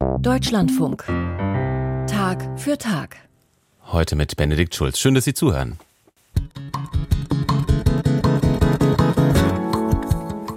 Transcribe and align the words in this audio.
Deutschlandfunk. 0.00 1.04
Tag 2.06 2.58
für 2.58 2.78
Tag. 2.78 3.16
Heute 3.92 4.16
mit 4.16 4.34
Benedikt 4.34 4.74
Schulz. 4.74 4.98
Schön, 4.98 5.14
dass 5.14 5.24
Sie 5.26 5.34
zuhören. 5.34 5.78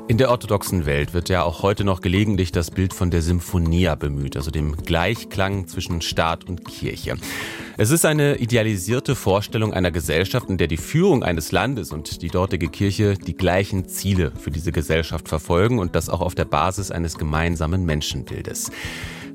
In 0.07 0.17
der 0.17 0.31
orthodoxen 0.31 0.85
Welt 0.85 1.13
wird 1.13 1.27
ja 1.27 1.43
auch 1.43 1.61
heute 1.61 1.83
noch 1.83 1.99
gelegentlich 1.99 2.53
das 2.53 2.71
Bild 2.71 2.93
von 2.93 3.11
der 3.11 3.21
Symphonia 3.21 3.95
bemüht, 3.95 4.37
also 4.37 4.49
dem 4.49 4.77
Gleichklang 4.77 5.67
zwischen 5.67 6.01
Staat 6.01 6.45
und 6.45 6.63
Kirche. 6.65 7.17
Es 7.75 7.89
ist 7.89 8.05
eine 8.05 8.37
idealisierte 8.37 9.15
Vorstellung 9.15 9.73
einer 9.73 9.91
Gesellschaft, 9.91 10.49
in 10.49 10.57
der 10.57 10.67
die 10.67 10.77
Führung 10.77 11.23
eines 11.23 11.51
Landes 11.51 11.91
und 11.91 12.21
die 12.21 12.29
dortige 12.29 12.69
Kirche 12.69 13.15
die 13.15 13.35
gleichen 13.35 13.89
Ziele 13.89 14.31
für 14.39 14.51
diese 14.51 14.71
Gesellschaft 14.71 15.27
verfolgen 15.27 15.79
und 15.79 15.95
das 15.95 16.09
auch 16.09 16.21
auf 16.21 16.35
der 16.35 16.45
Basis 16.45 16.91
eines 16.91 17.17
gemeinsamen 17.17 17.85
Menschenbildes. 17.85 18.71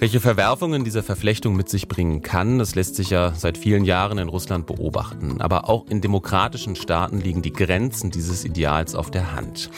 Welche 0.00 0.20
Verwerfungen 0.20 0.84
diese 0.84 1.02
Verflechtung 1.02 1.56
mit 1.56 1.68
sich 1.68 1.88
bringen 1.88 2.22
kann, 2.22 2.60
das 2.60 2.76
lässt 2.76 2.94
sich 2.94 3.10
ja 3.10 3.32
seit 3.34 3.58
vielen 3.58 3.84
Jahren 3.84 4.18
in 4.18 4.28
Russland 4.28 4.64
beobachten. 4.64 5.40
Aber 5.40 5.68
auch 5.68 5.88
in 5.88 6.00
demokratischen 6.00 6.76
Staaten 6.76 7.20
liegen 7.20 7.42
die 7.42 7.52
Grenzen 7.52 8.12
dieses 8.12 8.44
Ideals 8.44 8.94
auf 8.94 9.10
der 9.10 9.34
Hand. 9.34 9.70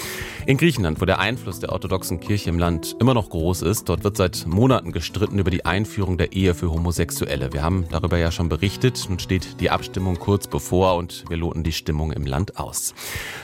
In 0.44 0.58
Griechenland, 0.58 1.00
wo 1.00 1.06
der 1.06 1.20
Einfluss 1.20 1.60
der 1.60 1.72
orthodoxen 1.72 2.20
Kirche 2.20 2.50
im 2.50 2.58
Land 2.58 2.96
immer 3.00 3.14
noch 3.14 3.30
groß 3.30 3.62
ist, 3.62 3.88
dort 3.88 4.04
wird 4.04 4.18
seit 4.18 4.46
Monaten 4.46 4.92
gestritten 4.92 5.38
über 5.38 5.50
die 5.50 5.64
Einführung 5.64 6.18
der 6.18 6.32
Ehe 6.34 6.52
für 6.52 6.70
Homosexuelle. 6.70 7.54
Wir 7.54 7.62
haben 7.62 7.86
darüber 7.90 8.18
ja 8.18 8.30
schon 8.30 8.50
berichtet. 8.50 9.06
Nun 9.08 9.20
steht 9.20 9.58
die 9.60 9.70
Abstimmung 9.70 10.18
kurz 10.18 10.48
bevor 10.48 10.96
und 10.96 11.24
wir 11.30 11.38
loten 11.38 11.62
die 11.62 11.72
Stimmung 11.72 12.12
im 12.12 12.26
Land 12.26 12.58
aus. 12.58 12.92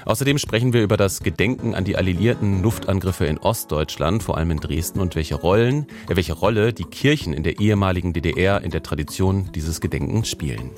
Außerdem 0.04 0.36
sprechen 0.36 0.74
wir 0.74 0.82
über 0.82 0.98
das 0.98 1.20
Gedenken 1.20 1.74
an 1.74 1.84
die 1.84 1.96
alliierten 1.96 2.62
Luftangriffe 2.62 3.24
in 3.24 3.38
Ostdeutschland, 3.38 4.22
vor 4.22 4.36
allem 4.36 4.50
in 4.50 4.60
Dresden 4.60 5.00
und 5.00 5.14
welche 5.16 5.36
Rollen, 5.36 5.86
äh, 6.10 6.16
welche 6.16 6.34
Rolle 6.34 6.65
die 6.72 6.84
Kirchen 6.84 7.32
in 7.32 7.42
der 7.42 7.58
ehemaligen 7.60 8.12
DDR 8.12 8.62
in 8.62 8.70
der 8.70 8.82
Tradition 8.82 9.50
dieses 9.54 9.80
Gedenkens 9.80 10.28
spielen. 10.28 10.70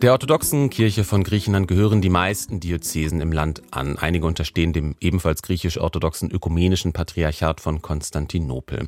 Der 0.00 0.12
orthodoxen 0.12 0.70
Kirche 0.70 1.02
von 1.02 1.24
Griechenland 1.24 1.66
gehören 1.66 2.00
die 2.00 2.08
meisten 2.08 2.60
Diözesen 2.60 3.20
im 3.20 3.32
Land 3.32 3.62
an. 3.72 3.98
Einige 3.98 4.26
unterstehen 4.26 4.72
dem 4.72 4.94
ebenfalls 5.00 5.42
griechisch-orthodoxen 5.42 6.30
ökumenischen 6.30 6.92
Patriarchat 6.92 7.60
von 7.60 7.82
Konstantinopel. 7.82 8.86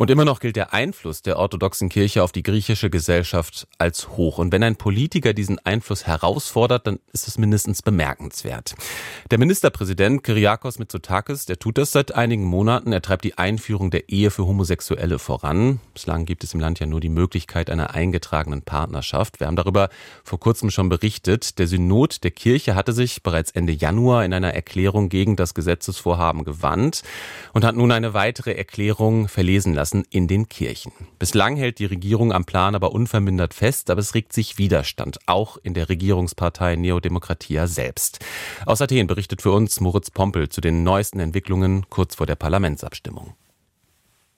Und 0.00 0.10
immer 0.10 0.24
noch 0.24 0.40
gilt 0.40 0.56
der 0.56 0.72
Einfluss 0.72 1.20
der 1.20 1.36
orthodoxen 1.36 1.90
Kirche 1.90 2.22
auf 2.22 2.32
die 2.32 2.42
griechische 2.42 2.88
Gesellschaft 2.88 3.68
als 3.76 4.08
hoch. 4.16 4.38
Und 4.38 4.50
wenn 4.50 4.62
ein 4.62 4.76
Politiker 4.76 5.34
diesen 5.34 5.58
Einfluss 5.58 6.06
herausfordert, 6.06 6.86
dann 6.86 7.00
ist 7.12 7.28
es 7.28 7.36
mindestens 7.36 7.82
bemerkenswert. 7.82 8.76
Der 9.30 9.36
Ministerpräsident 9.38 10.24
Kyriakos 10.24 10.78
Mitsotakis, 10.78 11.44
der 11.44 11.58
tut 11.58 11.76
das 11.76 11.92
seit 11.92 12.14
einigen 12.14 12.44
Monaten. 12.44 12.94
Er 12.94 13.02
treibt 13.02 13.24
die 13.24 13.36
Einführung 13.36 13.90
der 13.90 14.08
Ehe 14.08 14.30
für 14.30 14.46
Homosexuelle 14.46 15.18
voran. 15.18 15.80
Bislang 15.92 16.24
gibt 16.24 16.44
es 16.44 16.54
im 16.54 16.60
Land 16.60 16.80
ja 16.80 16.86
nur 16.86 17.00
die 17.00 17.10
Möglichkeit 17.10 17.68
einer 17.68 17.90
eingetragenen 17.94 18.62
Partnerschaft. 18.62 19.38
Wir 19.38 19.48
haben 19.48 19.56
darüber 19.56 19.90
vor 20.24 20.40
kurzem 20.40 20.70
schon 20.70 20.88
berichtet. 20.88 21.58
Der 21.58 21.66
Synod 21.66 22.24
der 22.24 22.30
Kirche 22.30 22.74
hatte 22.74 22.94
sich 22.94 23.22
bereits 23.22 23.50
Ende 23.50 23.74
Januar 23.74 24.24
in 24.24 24.32
einer 24.32 24.54
Erklärung 24.54 25.10
gegen 25.10 25.36
das 25.36 25.52
Gesetzesvorhaben 25.52 26.44
gewandt 26.44 27.02
und 27.52 27.66
hat 27.66 27.76
nun 27.76 27.92
eine 27.92 28.14
weitere 28.14 28.52
Erklärung 28.52 29.28
verlesen 29.28 29.74
lassen 29.74 29.89
in 30.10 30.28
den 30.28 30.48
Kirchen. 30.48 30.92
Bislang 31.18 31.56
hält 31.56 31.78
die 31.78 31.86
Regierung 31.86 32.32
am 32.32 32.44
Plan 32.44 32.74
aber 32.74 32.92
unvermindert 32.92 33.54
fest, 33.54 33.90
aber 33.90 34.00
es 34.00 34.14
regt 34.14 34.32
sich 34.32 34.58
Widerstand, 34.58 35.18
auch 35.26 35.56
in 35.62 35.74
der 35.74 35.88
Regierungspartei 35.88 36.76
Neodemokratia 36.76 37.66
selbst. 37.66 38.20
Aus 38.66 38.80
Athen 38.80 39.06
berichtet 39.06 39.42
für 39.42 39.52
uns 39.52 39.80
Moritz 39.80 40.10
Pompel 40.10 40.48
zu 40.48 40.60
den 40.60 40.82
neuesten 40.82 41.20
Entwicklungen 41.20 41.86
kurz 41.90 42.14
vor 42.14 42.26
der 42.26 42.36
Parlamentsabstimmung. 42.36 43.34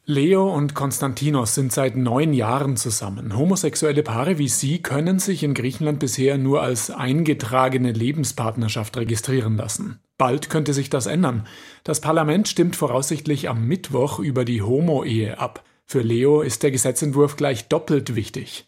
Leo 0.04 0.52
und 0.52 0.74
Konstantinos 0.74 1.54
sind 1.54 1.72
seit 1.72 1.94
neun 1.94 2.32
Jahren 2.32 2.76
zusammen. 2.76 3.36
Homosexuelle 3.36 4.02
Paare 4.02 4.36
wie 4.36 4.48
sie 4.48 4.82
können 4.82 5.20
sich 5.20 5.44
in 5.44 5.54
Griechenland 5.54 6.00
bisher 6.00 6.38
nur 6.38 6.60
als 6.60 6.90
eingetragene 6.90 7.92
Lebenspartnerschaft 7.92 8.96
registrieren 8.96 9.56
lassen. 9.56 10.00
Bald 10.18 10.50
könnte 10.50 10.74
sich 10.74 10.90
das 10.90 11.06
ändern. 11.06 11.46
Das 11.84 12.00
Parlament 12.00 12.48
stimmt 12.48 12.74
voraussichtlich 12.74 13.48
am 13.48 13.68
Mittwoch 13.68 14.18
über 14.18 14.44
die 14.44 14.60
Homo-Ehe 14.60 15.38
ab. 15.38 15.62
Für 15.92 16.00
Leo 16.00 16.40
ist 16.40 16.62
der 16.62 16.70
Gesetzentwurf 16.70 17.36
gleich 17.36 17.68
doppelt 17.68 18.14
wichtig. 18.14 18.64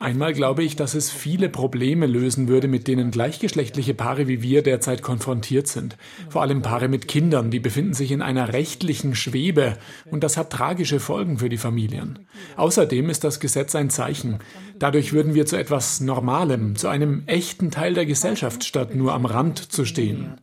Einmal 0.00 0.32
glaube 0.32 0.64
ich, 0.64 0.74
dass 0.74 0.94
es 0.94 1.12
viele 1.12 1.48
Probleme 1.48 2.06
lösen 2.06 2.48
würde, 2.48 2.66
mit 2.66 2.88
denen 2.88 3.12
gleichgeschlechtliche 3.12 3.94
Paare 3.94 4.26
wie 4.26 4.42
wir 4.42 4.62
derzeit 4.62 5.02
konfrontiert 5.02 5.68
sind. 5.68 5.96
Vor 6.28 6.42
allem 6.42 6.62
Paare 6.62 6.88
mit 6.88 7.06
Kindern, 7.06 7.52
die 7.52 7.60
befinden 7.60 7.94
sich 7.94 8.10
in 8.10 8.22
einer 8.22 8.52
rechtlichen 8.52 9.14
Schwebe 9.14 9.78
und 10.10 10.24
das 10.24 10.36
hat 10.36 10.50
tragische 10.50 10.98
Folgen 10.98 11.38
für 11.38 11.48
die 11.48 11.56
Familien. 11.56 12.26
Außerdem 12.56 13.10
ist 13.10 13.22
das 13.22 13.38
Gesetz 13.38 13.76
ein 13.76 13.88
Zeichen. 13.88 14.40
Dadurch 14.80 15.12
würden 15.12 15.34
wir 15.34 15.46
zu 15.46 15.56
etwas 15.56 16.00
Normalem, 16.00 16.74
zu 16.74 16.88
einem 16.88 17.22
echten 17.26 17.70
Teil 17.70 17.94
der 17.94 18.04
Gesellschaft, 18.04 18.64
statt 18.64 18.96
nur 18.96 19.14
am 19.14 19.26
Rand 19.26 19.60
zu 19.60 19.84
stehen. 19.84 20.34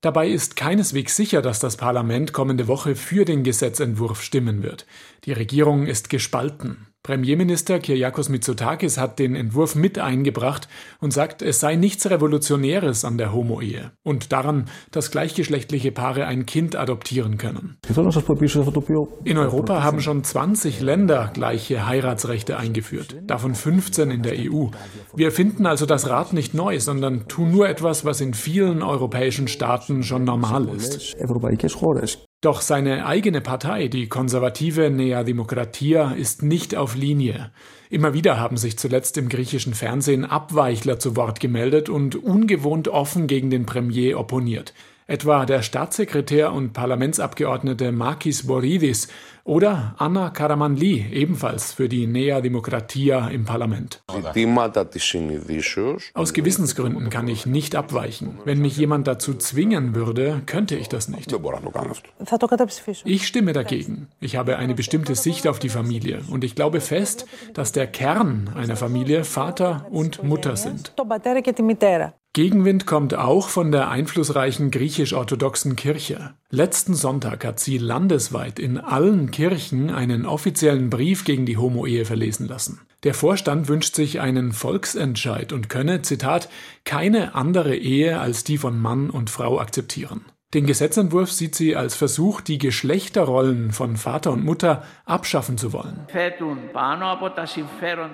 Dabei 0.00 0.28
ist 0.28 0.56
keineswegs 0.56 1.16
sicher, 1.16 1.42
dass 1.42 1.58
das 1.58 1.76
Parlament 1.76 2.32
kommende 2.32 2.68
Woche 2.68 2.94
für 2.96 3.24
den 3.24 3.42
Gesetzentwurf 3.42 4.22
stimmen 4.22 4.62
wird. 4.62 4.86
Die 5.24 5.32
Regierung 5.32 5.86
ist 5.86 6.10
gespalten. 6.10 6.86
Premierminister 7.06 7.78
Kyriakos 7.78 8.28
Mitsotakis 8.28 8.98
hat 8.98 9.20
den 9.20 9.36
Entwurf 9.36 9.76
mit 9.76 9.96
eingebracht 9.96 10.66
und 11.00 11.12
sagt, 11.12 11.40
es 11.40 11.60
sei 11.60 11.76
nichts 11.76 12.10
Revolutionäres 12.10 13.04
an 13.04 13.16
der 13.16 13.32
Homo-Ehe 13.32 13.92
und 14.02 14.32
daran, 14.32 14.64
dass 14.90 15.12
gleichgeschlechtliche 15.12 15.92
Paare 15.92 16.26
ein 16.26 16.46
Kind 16.46 16.74
adoptieren 16.74 17.38
können. 17.38 17.76
In 19.22 19.38
Europa 19.38 19.84
haben 19.84 20.00
schon 20.00 20.24
20 20.24 20.80
Länder 20.80 21.30
gleiche 21.32 21.86
Heiratsrechte 21.86 22.56
eingeführt, 22.56 23.14
davon 23.28 23.54
15 23.54 24.10
in 24.10 24.22
der 24.22 24.34
EU. 24.40 24.70
Wir 25.14 25.30
finden 25.30 25.64
also 25.66 25.86
das 25.86 26.10
Rad 26.10 26.32
nicht 26.32 26.54
neu, 26.54 26.80
sondern 26.80 27.28
tun 27.28 27.52
nur 27.52 27.68
etwas, 27.68 28.04
was 28.04 28.20
in 28.20 28.34
vielen 28.34 28.82
europäischen 28.82 29.46
Staaten 29.46 30.02
schon 30.02 30.24
normal 30.24 30.68
ist. 30.74 31.14
Doch 32.46 32.60
seine 32.60 33.06
eigene 33.06 33.40
Partei, 33.40 33.88
die 33.88 34.06
konservative 34.06 34.88
Nea 34.88 35.24
Demokratia, 35.24 36.12
ist 36.12 36.44
nicht 36.44 36.76
auf 36.76 36.94
Linie. 36.94 37.50
Immer 37.90 38.14
wieder 38.14 38.38
haben 38.38 38.56
sich 38.56 38.78
zuletzt 38.78 39.18
im 39.18 39.28
griechischen 39.28 39.74
Fernsehen 39.74 40.24
Abweichler 40.24 41.00
zu 41.00 41.16
Wort 41.16 41.40
gemeldet 41.40 41.88
und 41.88 42.14
ungewohnt 42.14 42.86
offen 42.86 43.26
gegen 43.26 43.50
den 43.50 43.66
Premier 43.66 44.16
opponiert. 44.16 44.74
Etwa 45.08 45.44
der 45.44 45.62
Staatssekretär 45.62 46.52
und 46.52 46.72
Parlamentsabgeordnete 46.72 47.90
Makis 47.90 48.46
Boridis 48.46 49.08
oder 49.46 49.94
Anna 49.96 50.30
Karamanli, 50.30 51.06
ebenfalls 51.12 51.72
für 51.72 51.88
die 51.88 52.06
Nea 52.06 52.40
Demokratia 52.40 53.28
im 53.28 53.44
Parlament. 53.44 54.02
Aus 56.14 56.32
Gewissensgründen 56.32 57.10
kann 57.10 57.28
ich 57.28 57.46
nicht 57.46 57.76
abweichen. 57.76 58.38
Wenn 58.44 58.60
mich 58.60 58.76
jemand 58.76 59.06
dazu 59.06 59.34
zwingen 59.34 59.94
würde, 59.94 60.42
könnte 60.46 60.76
ich 60.76 60.88
das 60.88 61.08
nicht. 61.08 61.32
Ich 63.04 63.26
stimme 63.26 63.52
dagegen. 63.52 64.08
Ich 64.20 64.36
habe 64.36 64.56
eine 64.56 64.74
bestimmte 64.74 65.14
Sicht 65.14 65.46
auf 65.46 65.58
die 65.58 65.68
Familie 65.68 66.22
und 66.28 66.42
ich 66.42 66.54
glaube 66.54 66.80
fest, 66.80 67.26
dass 67.54 67.72
der 67.72 67.86
Kern 67.86 68.50
einer 68.54 68.76
Familie 68.76 69.24
Vater 69.24 69.86
und 69.90 70.24
Mutter 70.24 70.56
sind. 70.56 70.92
Gegenwind 72.36 72.84
kommt 72.84 73.14
auch 73.14 73.48
von 73.48 73.72
der 73.72 73.88
einflussreichen 73.88 74.70
griechisch-orthodoxen 74.70 75.74
Kirche. 75.74 76.34
Letzten 76.56 76.94
Sonntag 76.94 77.44
hat 77.44 77.60
sie 77.60 77.76
landesweit 77.76 78.58
in 78.58 78.78
allen 78.78 79.30
Kirchen 79.30 79.90
einen 79.90 80.24
offiziellen 80.24 80.88
Brief 80.88 81.26
gegen 81.26 81.44
die 81.44 81.58
Homo-Ehe 81.58 82.06
verlesen 82.06 82.48
lassen. 82.48 82.80
Der 83.02 83.12
Vorstand 83.12 83.68
wünscht 83.68 83.94
sich 83.94 84.22
einen 84.22 84.52
Volksentscheid 84.52 85.52
und 85.52 85.68
könne, 85.68 86.00
Zitat, 86.00 86.48
keine 86.86 87.34
andere 87.34 87.76
Ehe 87.76 88.20
als 88.20 88.42
die 88.42 88.56
von 88.56 88.80
Mann 88.80 89.10
und 89.10 89.28
Frau 89.28 89.60
akzeptieren. 89.60 90.24
Den 90.54 90.64
Gesetzentwurf 90.64 91.30
sieht 91.30 91.54
sie 91.54 91.76
als 91.76 91.94
Versuch, 91.94 92.40
die 92.40 92.56
Geschlechterrollen 92.56 93.72
von 93.72 93.98
Vater 93.98 94.32
und 94.32 94.42
Mutter 94.42 94.82
abschaffen 95.04 95.58
zu 95.58 95.74
wollen. 95.74 96.06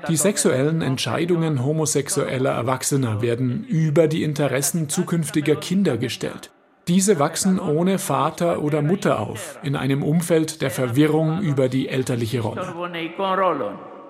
Die 0.08 0.16
sexuellen 0.16 0.82
Entscheidungen 0.82 1.64
homosexueller 1.64 2.50
Erwachsener 2.50 3.22
werden 3.22 3.62
über 3.62 4.08
die 4.08 4.24
Interessen 4.24 4.88
zukünftiger 4.88 5.54
Kinder 5.54 5.96
gestellt. 5.96 6.50
Diese 6.88 7.18
wachsen 7.18 7.60
ohne 7.60 7.98
Vater 7.98 8.62
oder 8.62 8.82
Mutter 8.82 9.20
auf, 9.20 9.58
in 9.62 9.76
einem 9.76 10.02
Umfeld 10.02 10.62
der 10.62 10.70
Verwirrung 10.70 11.40
über 11.40 11.68
die 11.68 11.88
elterliche 11.88 12.40
Rolle. 12.40 12.74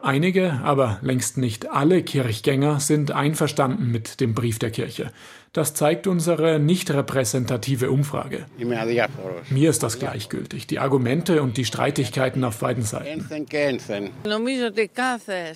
Einige, 0.04 0.60
aber 0.64 0.98
längst 1.02 1.38
nicht 1.38 1.70
alle 1.70 2.02
Kirchgänger 2.02 2.80
sind 2.80 3.12
einverstanden 3.12 3.92
mit 3.92 4.20
dem 4.20 4.34
Brief 4.34 4.58
der 4.58 4.70
Kirche. 4.70 5.12
Das 5.52 5.74
zeigt 5.74 6.06
unsere 6.06 6.58
nicht 6.58 6.90
repräsentative 6.90 7.90
Umfrage. 7.90 8.46
Mir 9.50 9.70
ist 9.70 9.82
das 9.82 9.98
gleichgültig, 9.98 10.66
die 10.66 10.78
Argumente 10.80 11.40
und 11.42 11.56
die 11.56 11.66
Streitigkeiten 11.66 12.42
auf 12.42 12.58
beiden 12.58 12.82
Seiten. 12.82 13.28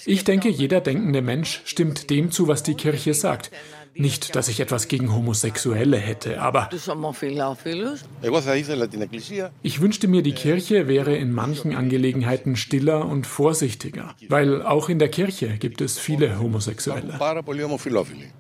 Ich 0.05 0.25
denke, 0.25 0.49
jeder 0.49 0.81
denkende 0.81 1.23
Mensch 1.23 1.63
stimmt 1.65 2.11
dem 2.11 2.31
zu, 2.31 2.47
was 2.47 2.63
die 2.63 2.75
Kirche 2.75 3.15
sagt. 3.15 3.51
Nicht, 3.99 4.37
dass 4.37 4.49
ich 4.49 4.61
etwas 4.61 4.89
gegen 4.89 5.15
Homosexuelle 5.15 5.97
hätte, 5.97 6.41
aber 6.41 6.69
ich 9.63 9.81
wünschte 9.81 10.09
mir, 10.09 10.23
die 10.23 10.33
Kirche 10.33 10.89
wäre 10.89 11.17
in 11.17 11.33
manchen 11.33 11.75
Angelegenheiten 11.75 12.57
stiller 12.57 13.07
und 13.07 13.27
vorsichtiger, 13.27 14.15
weil 14.29 14.63
auch 14.63 14.89
in 14.89 14.99
der 14.99 15.09
Kirche 15.09 15.57
gibt 15.59 15.81
es 15.81 15.99
viele 15.99 16.39
Homosexuelle. 16.39 17.19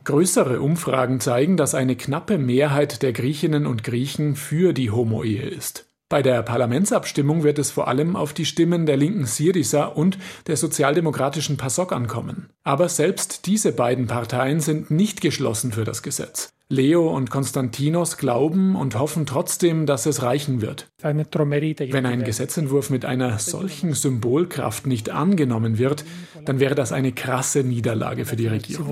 Größere 0.04 0.60
Umfragen 0.60 1.20
zeigen, 1.20 1.56
dass 1.56 1.74
eine 1.74 1.96
knappe 1.96 2.38
Mehrheit 2.38 3.02
der 3.02 3.12
Griechinnen 3.12 3.66
und 3.66 3.82
Griechen 3.82 4.36
für 4.36 4.72
die 4.72 4.90
Homo-Ehe 4.90 5.48
ist. 5.48 5.85
Bei 6.08 6.22
der 6.22 6.40
Parlamentsabstimmung 6.42 7.42
wird 7.42 7.58
es 7.58 7.72
vor 7.72 7.88
allem 7.88 8.14
auf 8.14 8.32
die 8.32 8.44
Stimmen 8.44 8.86
der 8.86 8.96
linken 8.96 9.26
Syriza 9.26 9.86
und 9.86 10.18
der 10.46 10.56
sozialdemokratischen 10.56 11.56
PASOK 11.56 11.92
ankommen. 11.92 12.48
Aber 12.62 12.88
selbst 12.88 13.46
diese 13.46 13.72
beiden 13.72 14.06
Parteien 14.06 14.60
sind 14.60 14.92
nicht 14.92 15.20
geschlossen 15.20 15.72
für 15.72 15.82
das 15.82 16.04
Gesetz. 16.04 16.50
Leo 16.68 17.08
und 17.08 17.30
Konstantinos 17.30 18.18
glauben 18.18 18.76
und 18.76 18.96
hoffen 18.96 19.26
trotzdem, 19.26 19.84
dass 19.86 20.06
es 20.06 20.22
reichen 20.22 20.60
wird. 20.60 20.88
Wenn 21.02 22.06
ein 22.06 22.22
Gesetzentwurf 22.22 22.90
mit 22.90 23.04
einer 23.04 23.40
solchen 23.40 23.92
Symbolkraft 23.94 24.86
nicht 24.86 25.10
angenommen 25.10 25.76
wird, 25.78 26.04
dann 26.44 26.60
wäre 26.60 26.76
das 26.76 26.92
eine 26.92 27.10
krasse 27.10 27.64
Niederlage 27.64 28.26
für 28.26 28.36
die 28.36 28.46
Regierung. 28.46 28.86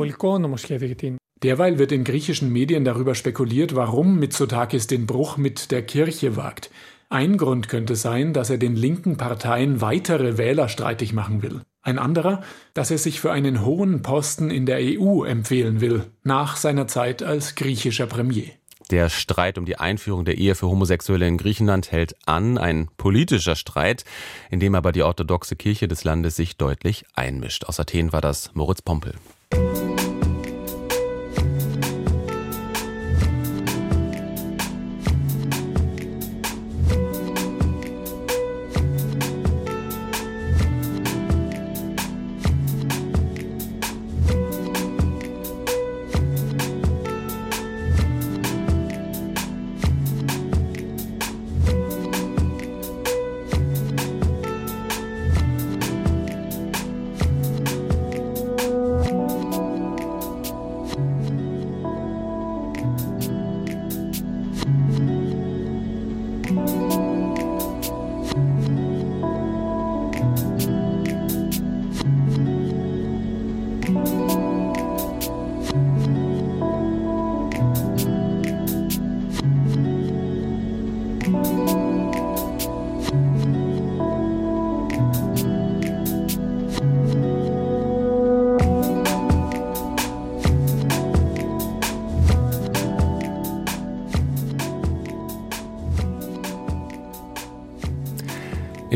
Derweil 1.42 1.78
wird 1.78 1.92
in 1.92 2.04
griechischen 2.04 2.52
Medien 2.52 2.84
darüber 2.84 3.14
spekuliert, 3.14 3.74
warum 3.74 4.18
Mitsotakis 4.18 4.86
den 4.86 5.06
Bruch 5.06 5.36
mit 5.36 5.70
der 5.72 5.82
Kirche 5.82 6.36
wagt. 6.36 6.70
Ein 7.08 7.36
Grund 7.36 7.68
könnte 7.68 7.96
sein, 7.96 8.32
dass 8.32 8.50
er 8.50 8.58
den 8.58 8.76
linken 8.76 9.16
Parteien 9.16 9.80
weitere 9.80 10.38
Wähler 10.38 10.68
streitig 10.68 11.12
machen 11.12 11.42
will. 11.42 11.60
Ein 11.82 11.98
anderer, 11.98 12.42
dass 12.72 12.90
er 12.90 12.98
sich 12.98 13.20
für 13.20 13.30
einen 13.30 13.64
hohen 13.64 14.02
Posten 14.02 14.50
in 14.50 14.64
der 14.64 14.78
EU 14.80 15.24
empfehlen 15.24 15.80
will, 15.80 16.06
nach 16.22 16.56
seiner 16.56 16.86
Zeit 16.86 17.22
als 17.22 17.54
griechischer 17.56 18.06
Premier. 18.06 18.46
Der 18.90 19.08
Streit 19.08 19.58
um 19.58 19.64
die 19.64 19.78
Einführung 19.78 20.24
der 20.24 20.36
Ehe 20.36 20.54
für 20.54 20.68
Homosexuelle 20.68 21.26
in 21.26 21.38
Griechenland 21.38 21.90
hält 21.90 22.14
an, 22.26 22.58
ein 22.58 22.88
politischer 22.96 23.56
Streit, 23.56 24.04
in 24.50 24.60
dem 24.60 24.74
aber 24.74 24.92
die 24.92 25.02
orthodoxe 25.02 25.56
Kirche 25.56 25.88
des 25.88 26.04
Landes 26.04 26.36
sich 26.36 26.56
deutlich 26.56 27.04
einmischt. 27.14 27.64
Aus 27.64 27.80
Athen 27.80 28.12
war 28.12 28.20
das 28.20 28.54
Moritz 28.54 28.82
Pompel. 28.82 29.14
In 29.52 30.03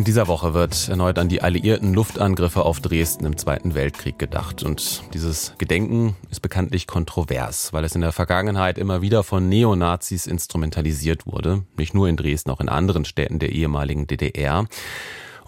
dieser 0.09 0.27
Woche 0.27 0.55
wird 0.55 0.89
erneut 0.89 1.19
an 1.19 1.29
die 1.29 1.43
alliierten 1.43 1.93
Luftangriffe 1.93 2.65
auf 2.65 2.81
Dresden 2.81 3.27
im 3.27 3.37
Zweiten 3.37 3.75
Weltkrieg 3.75 4.19
gedacht. 4.19 4.63
Und 4.63 5.03
dieses 5.13 5.53
Gedenken 5.59 6.17
ist 6.31 6.41
bekanntlich 6.41 6.87
kontrovers, 6.87 7.75
weil 7.75 7.85
es 7.85 7.95
in 7.95 8.01
der 8.01 8.13
Vergangenheit 8.13 8.79
immer 8.79 9.03
wieder 9.03 9.23
von 9.23 9.51
Neonazis 9.51 10.27
instrumentalisiert 10.27 11.27
wurde. 11.27 11.65
Nicht 11.77 11.93
nur 11.93 12.09
in 12.09 12.17
Dresden, 12.17 12.49
auch 12.49 12.61
in 12.61 12.71
anderen 12.71 13.05
Städten 13.05 13.39
der 13.39 13.53
ehemaligen 13.53 14.07
DDR. 14.07 14.67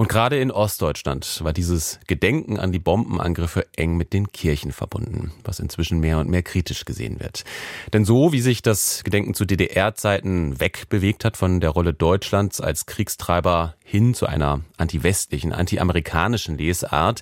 Und 0.01 0.09
gerade 0.09 0.41
in 0.41 0.51
Ostdeutschland 0.51 1.45
war 1.45 1.53
dieses 1.53 2.01
Gedenken 2.07 2.59
an 2.59 2.73
die 2.73 2.79
Bombenangriffe 2.79 3.67
eng 3.77 3.99
mit 3.99 4.15
den 4.15 4.33
Kirchen 4.33 4.73
verbunden, 4.73 5.31
was 5.45 5.61
inzwischen 5.61 6.01
mehr 6.01 6.19
und 6.19 6.31
mehr 6.31 6.43
kritisch 6.43 6.87
gesehen 6.87 7.21
wird. 7.21 7.45
Denn 7.93 8.07
so 8.07 8.33
wie 8.33 8.41
sich 8.41 8.63
das 8.63 9.05
Gedenken 9.05 9.35
zu 9.35 9.45
DDR-Zeiten 9.45 10.59
wegbewegt 10.59 11.27
hat 11.27 11.37
von 11.37 11.61
der 11.61 11.69
Rolle 11.69 11.93
Deutschlands 11.93 12.63
als 12.63 12.87
Kriegstreiber 12.87 13.75
hin 13.85 14.15
zu 14.15 14.25
einer 14.25 14.63
anti-westlichen, 14.79 15.53
anti-amerikanischen 15.53 16.57
Lesart, 16.57 17.21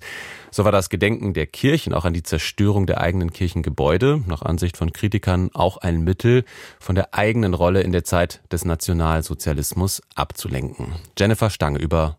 so 0.50 0.64
war 0.64 0.72
das 0.72 0.88
Gedenken 0.88 1.34
der 1.34 1.46
Kirchen 1.46 1.92
auch 1.92 2.04
an 2.04 2.14
die 2.14 2.22
Zerstörung 2.22 2.86
der 2.86 3.00
eigenen 3.00 3.32
Kirchengebäude, 3.32 4.22
nach 4.26 4.42
Ansicht 4.42 4.76
von 4.76 4.92
Kritikern, 4.92 5.50
auch 5.52 5.78
ein 5.78 6.02
Mittel, 6.02 6.44
von 6.78 6.94
der 6.94 7.14
eigenen 7.14 7.54
Rolle 7.54 7.82
in 7.82 7.92
der 7.92 8.04
Zeit 8.04 8.40
des 8.50 8.64
Nationalsozialismus 8.64 10.02
abzulenken. 10.14 10.94
Jennifer 11.18 11.50
Stange 11.50 11.78
über 11.78 12.18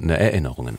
umstrittene 0.00 0.18
Erinnerungen. 0.18 0.76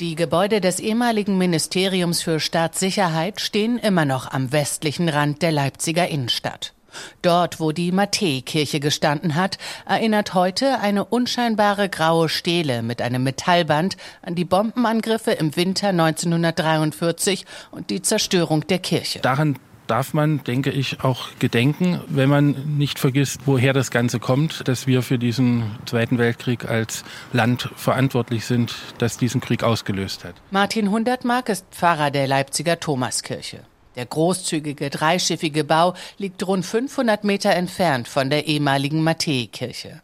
Die 0.00 0.16
Gebäude 0.16 0.60
des 0.60 0.80
ehemaligen 0.80 1.38
Ministeriums 1.38 2.22
für 2.22 2.40
Staatssicherheit 2.40 3.40
stehen 3.40 3.78
immer 3.78 4.04
noch 4.04 4.30
am 4.30 4.52
westlichen 4.52 5.08
Rand 5.08 5.42
der 5.42 5.52
Leipziger 5.52 6.08
Innenstadt. 6.08 6.74
Dort, 7.22 7.58
wo 7.58 7.72
die 7.72 7.90
Matthäikirche 7.90 8.78
gestanden 8.78 9.34
hat, 9.34 9.58
erinnert 9.86 10.34
heute 10.34 10.78
eine 10.80 11.04
unscheinbare 11.04 11.88
graue 11.88 12.28
Stele 12.28 12.82
mit 12.82 13.02
einem 13.02 13.24
Metallband 13.24 13.96
an 14.22 14.36
die 14.36 14.44
Bombenangriffe 14.44 15.32
im 15.32 15.56
Winter 15.56 15.88
1943 15.88 17.46
und 17.72 17.90
die 17.90 18.02
Zerstörung 18.02 18.66
der 18.68 18.78
Kirche. 18.78 19.20
Daran 19.20 19.58
darf 19.86 20.14
man, 20.14 20.42
denke 20.44 20.70
ich, 20.70 21.02
auch 21.02 21.28
gedenken, 21.38 22.00
wenn 22.08 22.28
man 22.28 22.76
nicht 22.78 22.98
vergisst, 22.98 23.40
woher 23.46 23.72
das 23.72 23.90
Ganze 23.90 24.18
kommt, 24.18 24.66
dass 24.68 24.86
wir 24.86 25.02
für 25.02 25.18
diesen 25.18 25.76
Zweiten 25.86 26.18
Weltkrieg 26.18 26.68
als 26.68 27.04
Land 27.32 27.70
verantwortlich 27.76 28.46
sind, 28.46 28.74
das 28.98 29.18
diesen 29.18 29.40
Krieg 29.40 29.62
ausgelöst 29.62 30.24
hat. 30.24 30.34
Martin 30.50 30.90
Hundertmark 30.90 31.48
ist 31.48 31.66
Pfarrer 31.70 32.10
der 32.10 32.26
Leipziger 32.26 32.80
Thomaskirche. 32.80 33.60
Der 33.96 34.06
großzügige 34.06 34.90
dreischiffige 34.90 35.64
Bau 35.64 35.94
liegt 36.18 36.46
rund 36.46 36.66
500 36.66 37.22
Meter 37.22 37.50
entfernt 37.50 38.08
von 38.08 38.28
der 38.28 38.46
ehemaligen 38.46 39.02
Matthäikirche. 39.02 40.02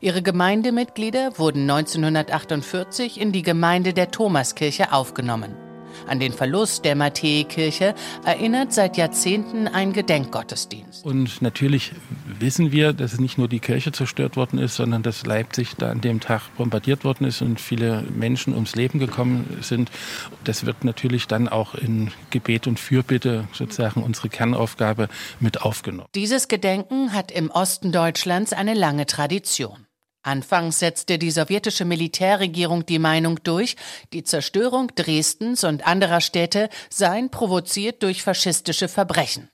Ihre 0.00 0.22
Gemeindemitglieder 0.22 1.38
wurden 1.38 1.68
1948 1.68 3.20
in 3.20 3.32
die 3.32 3.42
Gemeinde 3.42 3.92
der 3.94 4.10
Thomaskirche 4.12 4.92
aufgenommen. 4.92 5.71
An 6.06 6.20
den 6.20 6.32
Verlust 6.32 6.84
der 6.84 6.96
Matthäikirche 6.96 7.94
erinnert 8.24 8.72
seit 8.72 8.96
Jahrzehnten 8.96 9.68
ein 9.68 9.92
Gedenkgottesdienst. 9.92 11.04
Und 11.04 11.42
natürlich 11.42 11.92
wissen 12.38 12.72
wir, 12.72 12.92
dass 12.92 13.18
nicht 13.18 13.38
nur 13.38 13.48
die 13.48 13.60
Kirche 13.60 13.92
zerstört 13.92 14.36
worden 14.36 14.58
ist, 14.58 14.76
sondern 14.76 15.02
dass 15.02 15.24
Leipzig 15.26 15.74
da 15.76 15.90
an 15.90 16.00
dem 16.00 16.20
Tag 16.20 16.42
bombardiert 16.56 17.04
worden 17.04 17.26
ist 17.26 17.42
und 17.42 17.60
viele 17.60 18.02
Menschen 18.02 18.54
ums 18.54 18.74
Leben 18.74 18.98
gekommen 18.98 19.58
sind. 19.60 19.90
Das 20.44 20.66
wird 20.66 20.84
natürlich 20.84 21.26
dann 21.26 21.48
auch 21.48 21.74
in 21.74 22.10
Gebet 22.30 22.66
und 22.66 22.78
Fürbitte 22.78 23.48
sozusagen 23.52 24.02
unsere 24.02 24.28
Kernaufgabe 24.28 25.08
mit 25.40 25.62
aufgenommen. 25.62 26.08
Dieses 26.14 26.48
Gedenken 26.48 27.12
hat 27.12 27.30
im 27.30 27.50
Osten 27.50 27.92
Deutschlands 27.92 28.52
eine 28.52 28.74
lange 28.74 29.06
Tradition. 29.06 29.86
Anfangs 30.22 30.78
setzte 30.78 31.18
die 31.18 31.32
sowjetische 31.32 31.84
Militärregierung 31.84 32.86
die 32.86 33.00
Meinung 33.00 33.42
durch, 33.42 33.76
die 34.12 34.22
Zerstörung 34.22 34.92
Dresdens 34.94 35.64
und 35.64 35.86
anderer 35.86 36.20
Städte 36.20 36.68
seien 36.90 37.30
provoziert 37.30 38.02
durch 38.02 38.22
faschistische 38.22 38.88
Verbrechen. 38.88 39.48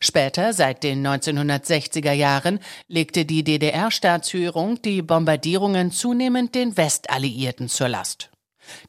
Später, 0.00 0.52
seit 0.52 0.82
den 0.82 1.06
1960er 1.06 2.12
Jahren, 2.12 2.58
legte 2.88 3.24
die 3.24 3.44
DDR-Staatsführung 3.44 4.82
die 4.82 5.02
Bombardierungen 5.02 5.92
zunehmend 5.92 6.54
den 6.54 6.76
Westalliierten 6.76 7.68
zur 7.68 7.88
Last. 7.88 8.30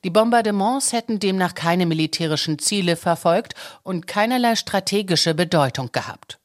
Die 0.04 0.10
Bombardements 0.10 0.92
hätten 0.92 1.20
demnach 1.20 1.54
keine 1.54 1.86
militärischen 1.86 2.60
Ziele 2.60 2.96
verfolgt 2.96 3.54
und 3.84 4.08
keinerlei 4.08 4.56
strategische 4.56 5.34
Bedeutung 5.34 5.92
gehabt. 5.92 6.39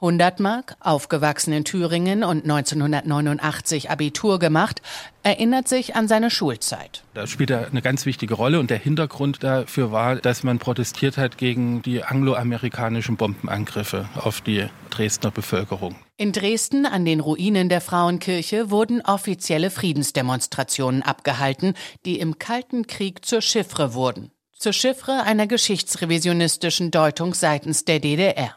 100 0.00 0.38
Mark, 0.38 0.76
aufgewachsen 0.78 1.52
in 1.52 1.64
Thüringen 1.64 2.22
und 2.22 2.44
1989 2.44 3.90
Abitur 3.90 4.38
gemacht, 4.38 4.80
erinnert 5.24 5.66
sich 5.66 5.96
an 5.96 6.06
seine 6.06 6.30
Schulzeit. 6.30 7.02
Da 7.14 7.26
spielt 7.26 7.50
er 7.50 7.66
eine 7.66 7.82
ganz 7.82 8.06
wichtige 8.06 8.34
Rolle 8.34 8.60
und 8.60 8.70
der 8.70 8.78
Hintergrund 8.78 9.42
dafür 9.42 9.90
war, 9.90 10.14
dass 10.14 10.44
man 10.44 10.60
protestiert 10.60 11.18
hat 11.18 11.36
gegen 11.36 11.82
die 11.82 12.04
angloamerikanischen 12.04 13.16
Bombenangriffe 13.16 14.08
auf 14.14 14.40
die 14.40 14.66
Dresdner 14.90 15.32
Bevölkerung. 15.32 15.96
In 16.16 16.30
Dresden 16.30 16.86
an 16.86 17.04
den 17.04 17.18
Ruinen 17.18 17.68
der 17.68 17.80
Frauenkirche 17.80 18.70
wurden 18.70 19.00
offizielle 19.00 19.70
Friedensdemonstrationen 19.70 21.02
abgehalten, 21.02 21.74
die 22.06 22.20
im 22.20 22.38
Kalten 22.38 22.86
Krieg 22.86 23.24
zur 23.24 23.40
Chiffre 23.40 23.94
wurden. 23.94 24.30
Zur 24.56 24.72
Chiffre 24.72 25.24
einer 25.24 25.48
geschichtsrevisionistischen 25.48 26.92
Deutung 26.92 27.34
seitens 27.34 27.84
der 27.84 27.98
DDR. 27.98 28.56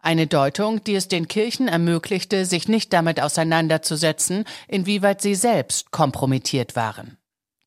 Eine 0.00 0.26
Deutung, 0.26 0.82
die 0.84 0.94
es 0.94 1.08
den 1.08 1.28
Kirchen 1.28 1.68
ermöglichte, 1.68 2.44
sich 2.44 2.68
nicht 2.68 2.92
damit 2.92 3.20
auseinanderzusetzen, 3.20 4.44
inwieweit 4.68 5.20
sie 5.20 5.34
selbst 5.34 5.90
kompromittiert 5.90 6.76
waren. 6.76 7.18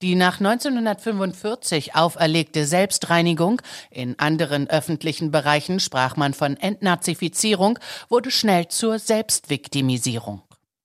Die 0.01 0.15
nach 0.15 0.39
1945 0.39 1.93
auferlegte 1.93 2.65
Selbstreinigung, 2.65 3.61
in 3.91 4.17
anderen 4.17 4.67
öffentlichen 4.67 5.29
Bereichen 5.29 5.79
sprach 5.79 6.15
man 6.15 6.33
von 6.33 6.57
Entnazifizierung, 6.57 7.77
wurde 8.09 8.31
schnell 8.31 8.67
zur 8.67 8.97
Selbstviktimisierung. 8.97 10.41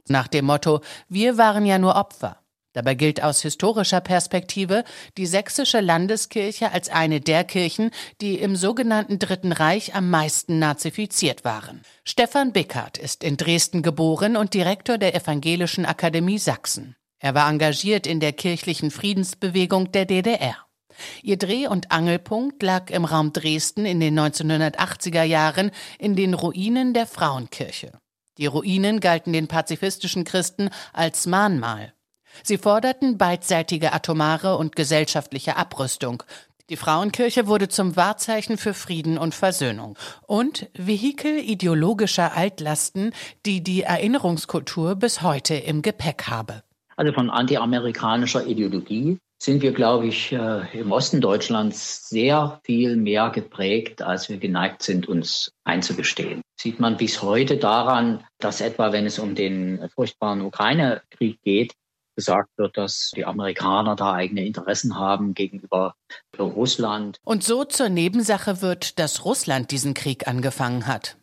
Nach 0.08 0.28
dem 0.28 0.44
Motto 0.44 0.80
Wir 1.08 1.38
waren 1.38 1.64
ja 1.64 1.78
nur 1.78 1.96
Opfer. 1.96 2.38
Dabei 2.76 2.94
gilt 2.94 3.22
aus 3.22 3.40
historischer 3.40 4.02
Perspektive 4.02 4.84
die 5.16 5.24
sächsische 5.24 5.80
Landeskirche 5.80 6.72
als 6.72 6.90
eine 6.90 7.22
der 7.22 7.42
Kirchen, 7.42 7.90
die 8.20 8.34
im 8.34 8.54
sogenannten 8.54 9.18
Dritten 9.18 9.52
Reich 9.52 9.94
am 9.94 10.10
meisten 10.10 10.58
nazifiziert 10.58 11.42
waren. 11.42 11.80
Stefan 12.04 12.52
Bickert 12.52 12.98
ist 12.98 13.24
in 13.24 13.38
Dresden 13.38 13.80
geboren 13.80 14.36
und 14.36 14.52
Direktor 14.52 14.98
der 14.98 15.14
Evangelischen 15.14 15.86
Akademie 15.86 16.36
Sachsen. 16.36 16.96
Er 17.18 17.34
war 17.34 17.48
engagiert 17.48 18.06
in 18.06 18.20
der 18.20 18.34
kirchlichen 18.34 18.90
Friedensbewegung 18.90 19.90
der 19.92 20.04
DDR. 20.04 20.58
Ihr 21.22 21.38
Dreh- 21.38 21.68
und 21.68 21.92
Angelpunkt 21.92 22.62
lag 22.62 22.90
im 22.90 23.06
Raum 23.06 23.32
Dresden 23.32 23.86
in 23.86 24.00
den 24.00 24.20
1980er 24.20 25.22
Jahren 25.22 25.70
in 25.98 26.14
den 26.14 26.34
Ruinen 26.34 26.92
der 26.92 27.06
Frauenkirche. 27.06 27.92
Die 28.36 28.44
Ruinen 28.44 29.00
galten 29.00 29.32
den 29.32 29.48
pazifistischen 29.48 30.24
Christen 30.24 30.68
als 30.92 31.26
Mahnmal. 31.26 31.94
Sie 32.42 32.58
forderten 32.58 33.18
beidseitige 33.18 33.92
atomare 33.92 34.56
und 34.56 34.76
gesellschaftliche 34.76 35.56
Abrüstung. 35.56 36.22
Die 36.68 36.76
Frauenkirche 36.76 37.46
wurde 37.46 37.68
zum 37.68 37.94
Wahrzeichen 37.94 38.58
für 38.58 38.74
Frieden 38.74 39.18
und 39.18 39.36
Versöhnung 39.36 39.96
und 40.26 40.68
Vehikel 40.74 41.38
ideologischer 41.38 42.36
Altlasten, 42.36 43.12
die 43.44 43.62
die 43.62 43.82
Erinnerungskultur 43.82 44.96
bis 44.96 45.22
heute 45.22 45.54
im 45.54 45.82
Gepäck 45.82 46.24
habe. 46.26 46.64
Also 46.96 47.12
von 47.12 47.30
antiamerikanischer 47.30 48.46
Ideologie 48.46 49.18
sind 49.38 49.62
wir, 49.62 49.72
glaube 49.72 50.06
ich, 50.06 50.32
äh, 50.32 50.62
im 50.78 50.90
Osten 50.90 51.20
Deutschlands 51.20 52.08
sehr 52.08 52.60
viel 52.64 52.96
mehr 52.96 53.30
geprägt, 53.30 54.02
als 54.02 54.28
wir 54.28 54.38
geneigt 54.38 54.82
sind, 54.82 55.06
uns 55.06 55.52
einzugestehen. 55.64 56.40
Sieht 56.58 56.80
man 56.80 56.96
bis 56.96 57.22
heute 57.22 57.58
daran, 57.58 58.24
dass 58.38 58.60
etwa, 58.60 58.92
wenn 58.92 59.06
es 59.06 59.18
um 59.18 59.34
den 59.34 59.88
furchtbaren 59.94 60.40
Ukraine-Krieg 60.40 61.40
geht, 61.42 61.74
gesagt 62.16 62.50
wird, 62.56 62.76
dass 62.76 63.12
die 63.14 63.24
Amerikaner 63.24 63.94
da 63.94 64.14
eigene 64.14 64.44
Interessen 64.44 64.98
haben 64.98 65.34
gegenüber 65.34 65.94
Russland. 66.36 67.18
Und 67.22 67.44
so 67.44 67.64
zur 67.64 67.88
Nebensache 67.88 68.62
wird, 68.62 68.98
dass 68.98 69.24
Russland 69.24 69.70
diesen 69.70 69.94
Krieg 69.94 70.26
angefangen 70.26 70.86
hat. 70.86 71.16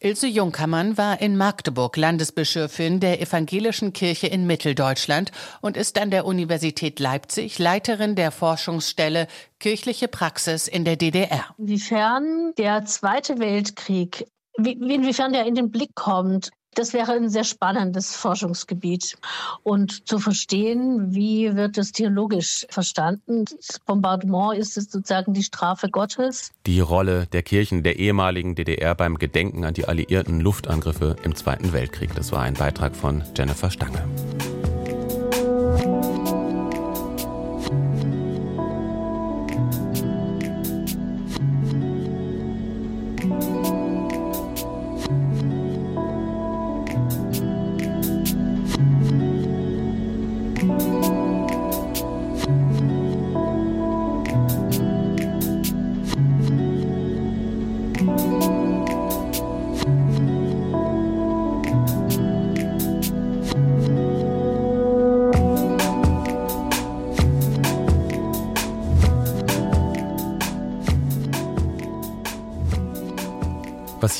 Ilse 0.00 0.26
Jungkammann 0.26 0.98
war 0.98 1.20
in 1.20 1.36
Magdeburg 1.36 1.96
Landesbischöfin 1.96 3.00
der 3.00 3.20
Evangelischen 3.20 3.92
Kirche 3.92 4.26
in 4.26 4.46
Mitteldeutschland 4.46 5.32
und 5.60 5.76
ist 5.76 5.98
an 5.98 6.10
der 6.10 6.26
Universität 6.26 7.00
Leipzig 7.00 7.58
Leiterin 7.58 8.14
der 8.14 8.30
Forschungsstelle 8.30 9.26
Kirchliche 9.60 10.08
Praxis 10.08 10.68
in 10.68 10.84
der 10.84 10.96
DDR. 10.96 11.46
Inwiefern 11.58 12.52
der 12.58 12.84
Zweite 12.84 13.38
Weltkrieg, 13.38 14.26
inwiefern 14.58 15.32
der 15.32 15.46
in 15.46 15.54
den 15.54 15.70
Blick 15.70 15.94
kommt, 15.94 16.50
das 16.74 16.92
wäre 16.92 17.12
ein 17.12 17.28
sehr 17.28 17.44
spannendes 17.44 18.14
Forschungsgebiet. 18.16 19.16
Und 19.62 20.08
zu 20.08 20.18
verstehen, 20.18 21.14
wie 21.14 21.54
wird 21.54 21.78
das 21.78 21.92
theologisch 21.92 22.66
verstanden? 22.68 23.44
Das 23.44 23.78
Bombardement 23.80 24.58
ist 24.58 24.74
sozusagen 24.74 25.34
die 25.34 25.42
Strafe 25.42 25.88
Gottes. 25.88 26.52
Die 26.66 26.80
Rolle 26.80 27.26
der 27.26 27.42
Kirchen 27.42 27.82
der 27.82 27.98
ehemaligen 27.98 28.54
DDR 28.54 28.94
beim 28.94 29.18
Gedenken 29.18 29.64
an 29.64 29.74
die 29.74 29.86
alliierten 29.86 30.40
Luftangriffe 30.40 31.16
im 31.22 31.34
Zweiten 31.34 31.72
Weltkrieg. 31.72 32.14
Das 32.14 32.32
war 32.32 32.42
ein 32.42 32.54
Beitrag 32.54 32.96
von 32.96 33.22
Jennifer 33.36 33.70
Stange. 33.70 34.02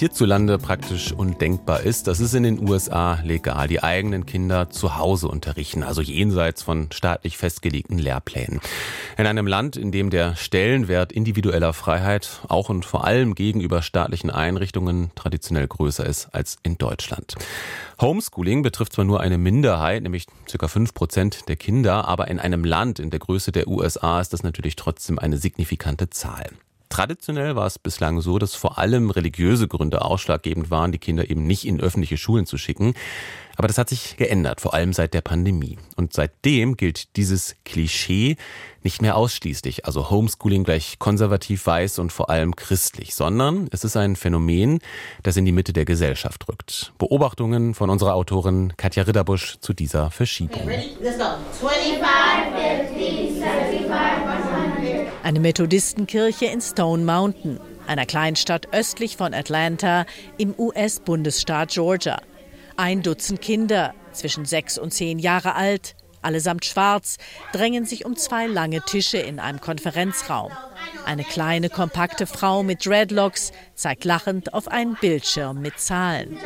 Hierzulande 0.05 0.59
praktisch 0.59 1.13
undenkbar 1.13 1.81
ist, 1.81 2.09
das 2.09 2.21
ist 2.21 2.35
in 2.35 2.43
den 2.43 2.69
USA 2.69 3.21
legal, 3.25 3.69
die 3.69 3.83
eigenen 3.83 4.27
Kinder 4.27 4.69
zu 4.69 4.99
Hause 4.99 5.29
unterrichten, 5.29 5.83
also 5.83 6.03
jenseits 6.03 6.63
von 6.63 6.89
staatlich 6.93 7.39
festgelegten 7.39 7.99
Lehrplänen. 7.99 8.61
In 9.17 9.27
einem 9.27 9.47
Land, 9.47 9.79
in 9.79 9.93
dem 9.93 10.11
der 10.11 10.37
Stellenwert 10.37 11.11
individueller 11.11 11.73
Freiheit 11.73 12.43
auch 12.49 12.69
und 12.69 12.85
vor 12.85 13.07
allem 13.07 13.35
gegenüber 13.35 13.81
staatlichen 13.81 14.29
Einrichtungen 14.29 15.11
traditionell 15.15 15.69
größer 15.69 16.05
ist 16.05 16.29
als 16.35 16.59
in 16.63 16.77
Deutschland. 16.77 17.37
Homeschooling 17.99 18.61
betrifft 18.61 18.93
zwar 18.93 19.07
nur 19.07 19.21
eine 19.21 19.39
Minderheit, 19.39 20.03
nämlich 20.03 20.27
circa 20.47 20.69
fünf 20.69 20.93
Prozent 20.93 21.49
der 21.49 21.57
Kinder, 21.57 22.07
aber 22.07 22.29
in 22.29 22.39
einem 22.39 22.63
Land 22.67 22.99
in 22.99 23.09
der 23.09 23.21
Größe 23.21 23.53
der 23.53 23.69
USA 23.69 24.21
ist 24.21 24.35
das 24.35 24.43
natürlich 24.43 24.77
trotzdem 24.77 25.19
eine 25.19 25.39
signifikante 25.39 26.11
Zahl. 26.11 26.51
Traditionell 26.95 27.57
war 27.57 27.67
es 27.67 27.81
bislang 27.81 28.21
so, 28.21 28.39
dass 28.39 28.55
vor 28.55 28.79
allem 28.79 29.11
religiöse 29.11 29.67
Gründe 29.67 30.03
ausschlaggebend 30.03 30.71
waren, 30.71 30.93
die 30.93 30.99
Kinder 30.99 31.29
eben 31.29 31.45
nicht 31.45 31.67
in 31.67 31.81
öffentliche 31.81 32.17
Schulen 32.17 32.47
zu 32.47 32.57
schicken. 32.57 32.95
Aber 33.57 33.67
das 33.67 33.79
hat 33.79 33.89
sich 33.89 34.17
geändert, 34.17 34.61
vor 34.61 34.75
allem 34.75 34.93
seit 34.93 35.13
der 35.13 35.21
Pandemie. 35.21 35.77
Und 35.97 36.13
seitdem 36.13 36.77
gilt 36.77 37.17
dieses 37.17 37.57
Klischee 37.65 38.37
nicht 38.85 39.03
mehr 39.03 39.17
ausschließlich, 39.17 39.87
also 39.87 40.09
Homeschooling 40.09 40.63
gleich 40.63 41.01
konservativ 41.01 41.67
weiß 41.67 41.99
und 41.99 42.13
vor 42.13 42.31
allem 42.31 42.55
christlich, 42.55 43.17
sondern 43.17 43.67
es 43.73 43.83
ist 43.83 43.97
ein 43.97 44.15
Phänomen, 44.15 44.79
das 45.25 45.37
in 45.37 45.45
die 45.45 45.53
Mitte 45.53 45.73
der 45.73 45.87
Gesellschaft 45.87 46.47
rückt. 46.49 46.93
Beobachtungen 46.99 47.75
von 47.75 47.91
unserer 47.91 48.15
Autorin 48.15 48.73
Katja 48.77 49.03
Ridderbusch 49.03 49.57
zu 49.59 49.73
dieser 49.73 50.13
Verschiebung. 50.13 50.63
Okay, 50.63 50.91
eine 55.25 55.41
Methodistenkirche 55.41 56.45
in 56.45 56.61
Stone 56.61 57.03
Mountain, 57.03 57.59
einer 57.87 58.05
Kleinstadt 58.05 58.69
östlich 58.73 59.17
von 59.17 59.33
Atlanta 59.33 60.05
im 60.37 60.55
US-Bundesstaat 60.57 61.71
Georgia. 61.71 62.21
Ein 62.77 63.03
Dutzend 63.03 63.41
Kinder, 63.41 63.95
zwischen 64.13 64.45
sechs 64.45 64.77
und 64.77 64.93
zehn 64.93 65.19
Jahre 65.19 65.55
alt, 65.55 65.97
allesamt 66.21 66.67
schwarz, 66.67 67.17
drängen 67.53 67.87
sich 67.87 68.05
um 68.05 68.17
zwei 68.17 68.47
lange 68.47 68.83
Tische 68.83 69.17
in 69.17 69.41
einem 69.41 69.63
Konferenzraum. 69.63 70.53
Eine 71.07 71.25
kleine, 71.25 71.71
kompakte 71.71 72.27
Frau 72.27 72.63
mit 72.63 72.85
Dreadlocks 72.85 73.53
zeigt 73.75 74.05
lachend 74.05 74.53
auf 74.53 74.69
einen 74.69 74.95
Bildschirm 75.01 75.63
mit 75.63 75.81
Zahlen. 75.81 76.37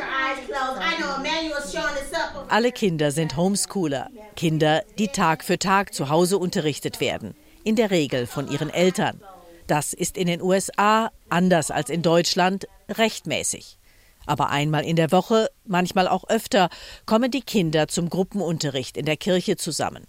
Alle 2.47 2.71
Kinder 2.71 3.11
sind 3.11 3.35
Homeschooler, 3.35 4.09
Kinder, 4.37 4.83
die 4.97 5.09
Tag 5.09 5.43
für 5.43 5.59
Tag 5.59 5.93
zu 5.93 6.07
Hause 6.07 6.37
unterrichtet 6.37 7.01
werden 7.01 7.35
in 7.63 7.75
der 7.75 7.91
Regel 7.91 8.27
von 8.27 8.49
ihren 8.49 8.69
Eltern. 8.69 9.21
Das 9.67 9.93
ist 9.93 10.17
in 10.17 10.27
den 10.27 10.41
USA, 10.41 11.11
anders 11.29 11.69
als 11.71 11.89
in 11.89 12.01
Deutschland, 12.01 12.67
rechtmäßig. 12.89 13.77
Aber 14.25 14.49
einmal 14.49 14.83
in 14.83 14.95
der 14.95 15.11
Woche, 15.11 15.49
manchmal 15.65 16.07
auch 16.07 16.27
öfter, 16.29 16.69
kommen 17.05 17.31
die 17.31 17.41
Kinder 17.41 17.87
zum 17.87 18.09
Gruppenunterricht 18.09 18.97
in 18.97 19.05
der 19.05 19.17
Kirche 19.17 19.57
zusammen. 19.57 20.07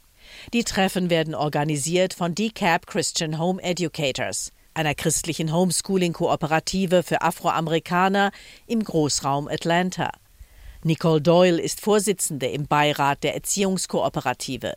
Die 0.52 0.64
Treffen 0.64 1.10
werden 1.10 1.34
organisiert 1.34 2.14
von 2.14 2.34
DCAP 2.34 2.86
Christian 2.86 3.38
Home 3.38 3.62
Educators, 3.62 4.52
einer 4.74 4.94
christlichen 4.94 5.52
Homeschooling-Kooperative 5.52 7.02
für 7.02 7.22
Afroamerikaner 7.22 8.30
im 8.66 8.82
Großraum 8.82 9.48
Atlanta. 9.48 10.10
Nicole 10.82 11.20
Doyle 11.20 11.60
ist 11.60 11.80
Vorsitzende 11.80 12.46
im 12.46 12.66
Beirat 12.66 13.22
der 13.22 13.34
Erziehungskooperative. 13.34 14.74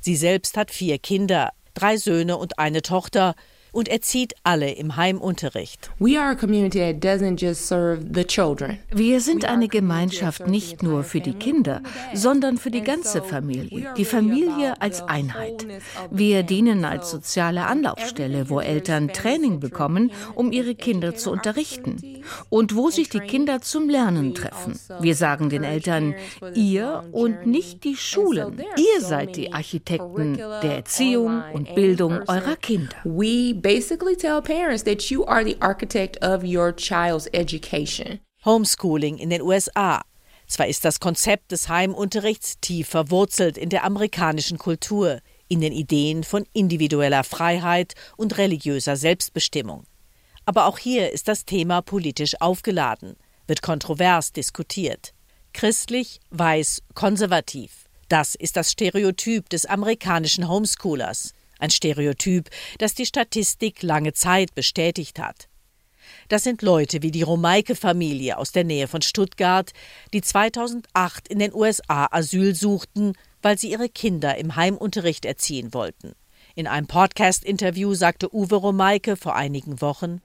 Sie 0.00 0.16
selbst 0.16 0.56
hat 0.56 0.70
vier 0.70 0.98
Kinder, 0.98 1.50
drei 1.74 1.96
Söhne 1.96 2.36
und 2.36 2.58
eine 2.58 2.82
Tochter 2.82 3.34
und 3.74 3.88
erzieht 3.88 4.34
alle 4.44 4.70
im 4.70 4.96
Heimunterricht. 4.96 5.90
Wir 8.92 9.20
sind 9.20 9.44
eine 9.44 9.68
Gemeinschaft 9.68 10.46
nicht 10.46 10.82
nur 10.82 11.02
für 11.02 11.20
die 11.20 11.34
Kinder, 11.34 11.82
sondern 12.14 12.56
für 12.56 12.70
die 12.70 12.82
ganze 12.82 13.20
Familie, 13.20 13.92
die 13.96 14.04
Familie 14.04 14.80
als 14.80 15.02
Einheit. 15.02 15.66
Wir 16.10 16.44
dienen 16.44 16.84
als 16.84 17.10
soziale 17.10 17.66
Anlaufstelle, 17.66 18.48
wo 18.48 18.60
Eltern 18.60 19.08
Training 19.08 19.58
bekommen, 19.60 20.12
um 20.34 20.52
ihre 20.52 20.74
Kinder 20.74 21.16
zu 21.16 21.30
unterrichten 21.32 22.22
und 22.48 22.76
wo 22.76 22.90
sich 22.90 23.08
die 23.08 23.20
Kinder 23.20 23.60
zum 23.60 23.88
Lernen 23.88 24.34
treffen. 24.34 24.78
Wir 25.00 25.16
sagen 25.16 25.50
den 25.50 25.64
Eltern, 25.64 26.14
ihr 26.54 27.04
und 27.10 27.46
nicht 27.46 27.82
die 27.84 27.96
Schulen. 27.96 28.62
Ihr 28.76 29.00
seid 29.00 29.36
die 29.36 29.52
Architekten 29.52 30.36
der 30.36 30.76
Erziehung 30.76 31.42
und 31.52 31.74
Bildung 31.74 32.20
eurer 32.28 32.56
Kinder 32.56 32.94
basically 33.64 34.14
tell 34.14 34.42
parents 34.42 34.84
that 34.84 35.10
you 35.10 35.24
are 35.24 35.42
the 35.42 35.56
architect 35.60 36.18
of 36.22 36.44
your 36.44 36.70
child's 36.70 37.28
education. 37.32 38.20
Homeschooling 38.44 39.18
in 39.18 39.30
den 39.30 39.40
USA. 39.40 40.02
Zwar 40.46 40.68
ist 40.68 40.84
das 40.84 41.00
Konzept 41.00 41.50
des 41.50 41.70
Heimunterrichts 41.70 42.60
tief 42.60 42.88
verwurzelt 42.88 43.56
in 43.56 43.70
der 43.70 43.84
amerikanischen 43.84 44.58
Kultur, 44.58 45.20
in 45.48 45.62
den 45.62 45.72
Ideen 45.72 46.24
von 46.24 46.44
individueller 46.52 47.24
Freiheit 47.24 47.94
und 48.18 48.36
religiöser 48.36 48.96
Selbstbestimmung. 48.96 49.84
Aber 50.44 50.66
auch 50.66 50.78
hier 50.78 51.10
ist 51.12 51.28
das 51.28 51.46
Thema 51.46 51.80
politisch 51.80 52.38
aufgeladen, 52.40 53.16
wird 53.46 53.62
kontrovers 53.62 54.32
diskutiert. 54.32 55.14
Christlich, 55.54 56.20
weiß, 56.28 56.82
konservativ. 56.94 57.86
Das 58.10 58.34
ist 58.34 58.56
das 58.58 58.70
Stereotyp 58.70 59.48
des 59.48 59.64
amerikanischen 59.64 60.48
Homeschoolers. 60.48 61.32
Ein 61.58 61.70
Stereotyp, 61.70 62.50
das 62.78 62.94
die 62.94 63.06
Statistik 63.06 63.82
lange 63.82 64.12
Zeit 64.12 64.54
bestätigt 64.54 65.18
hat. 65.18 65.48
Das 66.28 66.44
sind 66.44 66.62
Leute 66.62 67.02
wie 67.02 67.10
die 67.10 67.22
Romeike-Familie 67.22 68.38
aus 68.38 68.52
der 68.52 68.64
Nähe 68.64 68.88
von 68.88 69.02
Stuttgart, 69.02 69.72
die 70.12 70.20
2008 70.20 71.28
in 71.28 71.38
den 71.38 71.54
USA 71.54 72.08
Asyl 72.10 72.54
suchten, 72.54 73.14
weil 73.42 73.58
sie 73.58 73.70
ihre 73.70 73.88
Kinder 73.88 74.36
im 74.36 74.56
Heimunterricht 74.56 75.24
erziehen 75.24 75.74
wollten. 75.74 76.14
In 76.54 76.66
einem 76.66 76.86
Podcast-Interview 76.86 77.94
sagte 77.94 78.32
Uwe 78.34 78.56
Romeike 78.56 79.16
vor 79.16 79.34
einigen 79.34 79.80
Wochen: 79.80 80.20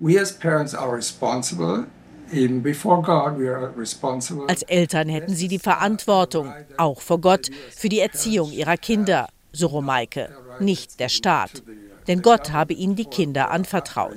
Als 4.47 4.61
Eltern 4.63 5.09
hätten 5.09 5.33
sie 5.33 5.47
die 5.47 5.59
Verantwortung, 5.59 6.53
auch 6.77 7.01
vor 7.01 7.19
Gott, 7.19 7.49
für 7.75 7.89
die 7.89 7.99
Erziehung 7.99 8.51
ihrer 8.51 8.77
Kinder, 8.77 9.27
so 9.51 9.67
Romeike 9.67 10.29
nicht 10.59 10.99
der 10.99 11.09
Staat. 11.09 11.63
Denn 12.07 12.21
Gott 12.21 12.51
habe 12.51 12.73
ihnen 12.73 12.95
die 12.95 13.05
Kinder 13.05 13.51
anvertraut. 13.51 14.15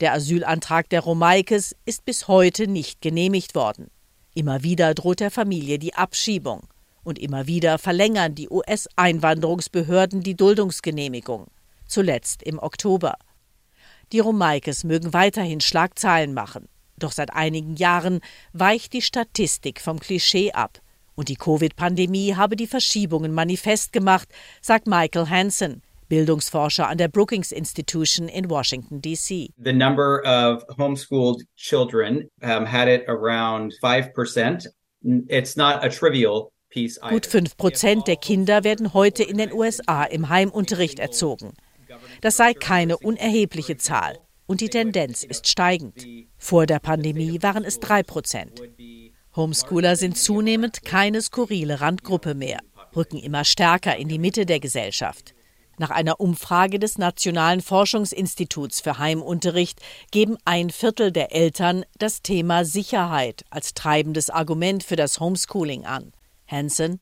Der 0.00 0.14
Asylantrag 0.14 0.88
der 0.88 1.00
Romaikes 1.00 1.76
ist 1.84 2.04
bis 2.04 2.28
heute 2.28 2.66
nicht 2.66 3.00
genehmigt 3.00 3.54
worden. 3.54 3.90
Immer 4.34 4.62
wieder 4.62 4.94
droht 4.94 5.20
der 5.20 5.30
Familie 5.30 5.78
die 5.78 5.94
Abschiebung. 5.94 6.62
Und 7.02 7.18
immer 7.18 7.46
wieder 7.46 7.78
verlängern 7.78 8.34
die 8.34 8.48
US-Einwanderungsbehörden 8.50 10.22
die 10.22 10.36
Duldungsgenehmigung. 10.36 11.46
Zuletzt 11.86 12.42
im 12.42 12.58
Oktober. 12.58 13.16
Die 14.12 14.20
Romaikes 14.20 14.84
mögen 14.84 15.12
weiterhin 15.12 15.60
Schlagzeilen 15.60 16.34
machen. 16.34 16.68
Doch 17.00 17.12
seit 17.12 17.32
einigen 17.34 17.76
Jahren 17.76 18.20
weicht 18.52 18.92
die 18.92 19.02
Statistik 19.02 19.80
vom 19.80 19.98
Klischee 19.98 20.52
ab. 20.52 20.80
Und 21.16 21.28
die 21.28 21.36
Covid-Pandemie 21.36 22.36
habe 22.36 22.56
die 22.56 22.66
Verschiebungen 22.66 23.34
manifest 23.34 23.92
gemacht, 23.92 24.28
sagt 24.62 24.86
Michael 24.86 25.28
Hansen, 25.28 25.82
Bildungsforscher 26.08 26.88
an 26.88 26.98
der 26.98 27.08
Brookings 27.08 27.52
Institution 27.52 28.28
in 28.28 28.48
Washington, 28.48 29.02
D.C. 29.02 29.50
The 29.62 29.72
number 29.72 30.22
of 30.24 30.64
homeschooled 30.78 31.42
children 31.56 32.28
um, 32.42 32.64
had 32.64 32.88
it 32.88 33.08
around 33.08 33.74
5%. 33.82 34.66
It's 35.28 35.56
not 35.56 35.84
a 35.84 35.88
trivial 35.88 36.52
Gut 37.08 37.26
5 37.26 37.56
Prozent 37.56 38.06
der 38.06 38.16
Kinder 38.16 38.62
werden 38.62 38.94
heute 38.94 39.24
in 39.24 39.38
den 39.38 39.52
USA 39.52 40.04
im 40.04 40.28
Heimunterricht 40.28 41.00
erzogen. 41.00 41.54
Das 42.20 42.36
sei 42.36 42.54
keine 42.54 42.96
unerhebliche 42.96 43.76
Zahl 43.76 44.18
und 44.46 44.60
die 44.60 44.68
Tendenz 44.68 45.24
ist 45.24 45.48
steigend. 45.48 46.06
Vor 46.40 46.66
der 46.66 46.80
Pandemie 46.80 47.42
waren 47.42 47.64
es 47.64 47.78
drei 47.78 48.02
Prozent. 48.02 48.60
Homeschooler 49.36 49.94
sind 49.94 50.16
zunehmend 50.16 50.82
keine 50.82 51.20
skurrile 51.20 51.80
Randgruppe 51.80 52.34
mehr, 52.34 52.58
rücken 52.96 53.18
immer 53.18 53.44
stärker 53.44 53.96
in 53.96 54.08
die 54.08 54.18
Mitte 54.18 54.46
der 54.46 54.58
Gesellschaft. 54.58 55.34
Nach 55.78 55.90
einer 55.90 56.18
Umfrage 56.18 56.78
des 56.78 56.98
Nationalen 56.98 57.60
Forschungsinstituts 57.60 58.80
für 58.80 58.98
Heimunterricht 58.98 59.80
geben 60.10 60.36
ein 60.44 60.70
Viertel 60.70 61.12
der 61.12 61.32
Eltern 61.32 61.84
das 61.98 62.22
Thema 62.22 62.64
Sicherheit 62.64 63.44
als 63.50 63.74
treibendes 63.74 64.30
Argument 64.30 64.82
für 64.82 64.96
das 64.96 65.20
Homeschooling 65.20 65.84
an. 65.84 66.12
Hansen. 66.46 67.00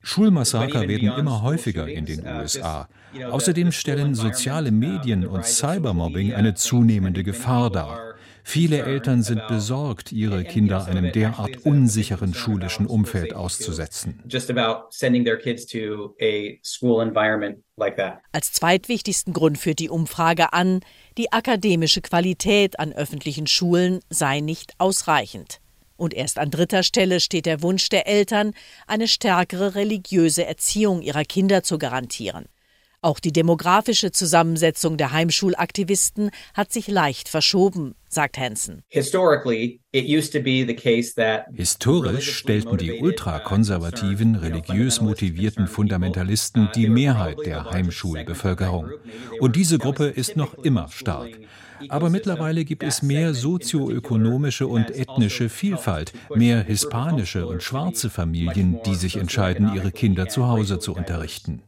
Schulmassaker 0.00 0.88
werden 0.88 1.12
immer 1.18 1.42
häufiger 1.42 1.86
in 1.86 2.06
den 2.06 2.26
USA. 2.26 2.88
Außerdem 3.22 3.72
stellen 3.72 4.14
soziale 4.14 4.70
Medien 4.70 5.26
und 5.26 5.44
Cybermobbing 5.44 6.34
eine 6.34 6.54
zunehmende 6.54 7.22
Gefahr 7.22 7.70
dar. 7.70 8.14
Viele 8.46 8.82
Eltern 8.84 9.22
sind 9.22 9.46
besorgt, 9.48 10.12
ihre 10.12 10.44
Kinder 10.44 10.84
einem 10.84 11.10
derart 11.12 11.64
unsicheren 11.64 12.34
schulischen 12.34 12.86
Umfeld 12.86 13.34
auszusetzen. 13.34 14.22
Als 18.32 18.52
zweitwichtigsten 18.52 19.32
Grund 19.32 19.58
führt 19.58 19.78
die 19.78 19.88
Umfrage 19.88 20.52
an, 20.52 20.80
die 21.16 21.32
akademische 21.32 22.02
Qualität 22.02 22.78
an 22.78 22.92
öffentlichen 22.92 23.46
Schulen 23.46 24.00
sei 24.10 24.40
nicht 24.40 24.74
ausreichend. 24.78 25.60
Und 25.96 26.12
erst 26.12 26.38
an 26.38 26.50
dritter 26.50 26.82
Stelle 26.82 27.20
steht 27.20 27.46
der 27.46 27.62
Wunsch 27.62 27.88
der 27.88 28.06
Eltern, 28.06 28.52
eine 28.86 29.08
stärkere 29.08 29.74
religiöse 29.74 30.44
Erziehung 30.44 31.00
ihrer 31.00 31.24
Kinder 31.24 31.62
zu 31.62 31.78
garantieren. 31.78 32.46
Auch 33.04 33.20
die 33.20 33.32
demografische 33.32 34.12
Zusammensetzung 34.12 34.96
der 34.96 35.12
Heimschulaktivisten 35.12 36.30
hat 36.54 36.72
sich 36.72 36.88
leicht 36.88 37.28
verschoben, 37.28 37.96
sagt 38.08 38.38
Hansen. 38.38 38.82
Historisch 38.88 39.78
stellten 42.34 42.78
die 42.78 42.92
ultrakonservativen, 43.02 44.36
religiös 44.36 45.02
motivierten 45.02 45.66
Fundamentalisten 45.66 46.70
die 46.74 46.88
Mehrheit 46.88 47.36
der 47.44 47.70
Heimschulbevölkerung. 47.70 48.88
Und 49.38 49.54
diese 49.54 49.76
Gruppe 49.76 50.06
ist 50.06 50.36
noch 50.36 50.54
immer 50.54 50.88
stark. 50.88 51.38
Aber 51.88 52.10
mittlerweile 52.10 52.64
gibt 52.64 52.82
es 52.82 53.02
mehr 53.02 53.34
sozioökonomische 53.34 54.66
und 54.66 54.90
ethnische 54.90 55.48
Vielfalt, 55.48 56.12
mehr 56.34 56.62
hispanische 56.62 57.46
und 57.46 57.62
schwarze 57.62 58.10
Familien, 58.10 58.80
die 58.86 58.94
sich 58.94 59.16
entscheiden, 59.16 59.74
ihre 59.74 59.92
Kinder 59.92 60.28
zu 60.28 60.48
Hause 60.48 60.78
zu 60.78 60.94
unterrichten. 60.94 61.62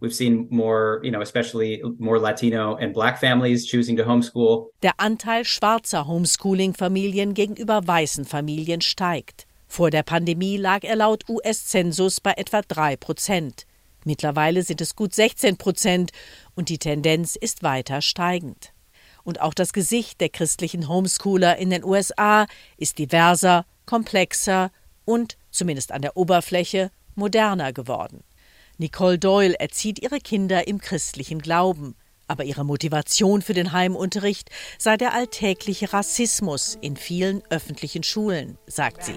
Der 4.83 4.93
Anteil 4.99 5.45
schwarzer 5.45 6.07
Homeschooling-Familien 6.07 7.35
gegenüber 7.35 7.87
weißen 7.87 8.25
Familien 8.25 8.81
steigt. 8.81 9.47
Vor 9.69 9.91
der 9.91 10.03
Pandemie 10.03 10.57
lag 10.57 10.85
er 10.85 10.97
laut 10.97 11.29
US-Zensus 11.29 12.21
bei 12.21 12.33
etwa 12.37 12.63
3 12.63 12.97
Prozent. 12.97 13.67
Mittlerweile 14.05 14.63
sind 14.63 14.81
es 14.81 14.95
gut 14.95 15.15
16 15.15 15.57
Prozent 15.57 16.13
und 16.55 16.69
die 16.69 16.79
Tendenz 16.79 17.35
ist 17.35 17.65
weiter 17.65 18.01
steigend. 18.01 18.73
Und 19.27 19.41
auch 19.41 19.55
das 19.55 19.73
Gesicht 19.73 20.21
der 20.21 20.29
christlichen 20.29 20.89
Homeschooler 20.89 21.57
in 21.59 21.71
den 21.71 21.83
USA 21.83 22.47
ist 22.77 22.97
diverser, 22.99 23.67
komplexer 23.85 24.71
und, 25.05 25.37
zumindest 25.51 25.91
an 25.91 26.01
der 26.01 26.17
Oberfläche, 26.17 26.93
moderner 27.17 27.73
geworden. 27.73 28.23
Nicole 28.79 29.19
Doyle 29.19 29.59
erzieht 29.59 30.01
ihre 30.01 30.21
Kinder 30.21 30.69
im 30.69 30.81
christlichen 30.81 31.41
Glauben, 31.41 31.97
aber 32.29 32.45
ihre 32.45 32.65
Motivation 32.65 33.43
für 33.43 33.53
den 33.53 33.73
Heimunterricht 33.73 34.51
sei 34.79 34.97
der 34.97 35.13
alltägliche 35.13 35.93
Rassismus 35.93 36.79
in 36.81 36.97
vielen 36.97 37.43
öffentlichen 37.51 38.05
Schulen, 38.05 38.59
sagt 38.69 39.03
sie. 39.03 39.17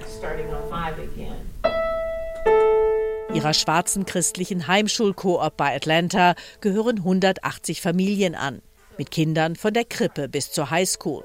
Ihrer 3.32 3.54
schwarzen 3.54 4.08
christlichen 4.08 4.66
Heimschulkoop 4.66 5.56
bei 5.56 5.76
Atlanta 5.76 6.34
gehören 6.62 6.98
180 6.98 7.80
Familien 7.80 8.34
an 8.34 8.64
mit 9.00 9.10
Kindern 9.10 9.56
von 9.56 9.74
der 9.74 9.86
Krippe 9.86 10.30
bis 10.30 10.52
zur 10.52 10.70
Highschool. 10.70 11.24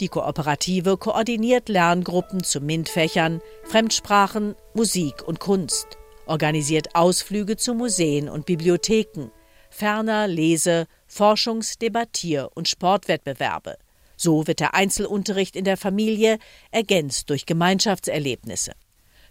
Die 0.00 0.08
Kooperative 0.08 0.96
koordiniert 0.96 1.68
Lerngruppen 1.68 2.42
zu 2.42 2.60
MINT-Fächern, 2.60 3.42
Fremdsprachen, 3.64 4.54
Musik 4.72 5.26
und 5.26 5.40
Kunst, 5.40 5.98
organisiert 6.26 6.94
Ausflüge 6.94 7.56
zu 7.56 7.74
Museen 7.74 8.28
und 8.28 8.46
Bibliotheken, 8.46 9.30
ferner 9.70 10.28
Lese-, 10.28 10.86
Forschungs-, 11.08 11.78
Debattier- 11.78 12.50
und 12.54 12.68
Sportwettbewerbe. 12.68 13.76
So 14.16 14.46
wird 14.46 14.60
der 14.60 14.74
Einzelunterricht 14.74 15.56
in 15.56 15.64
der 15.64 15.76
Familie 15.76 16.38
ergänzt 16.70 17.30
durch 17.30 17.46
Gemeinschaftserlebnisse. 17.46 18.72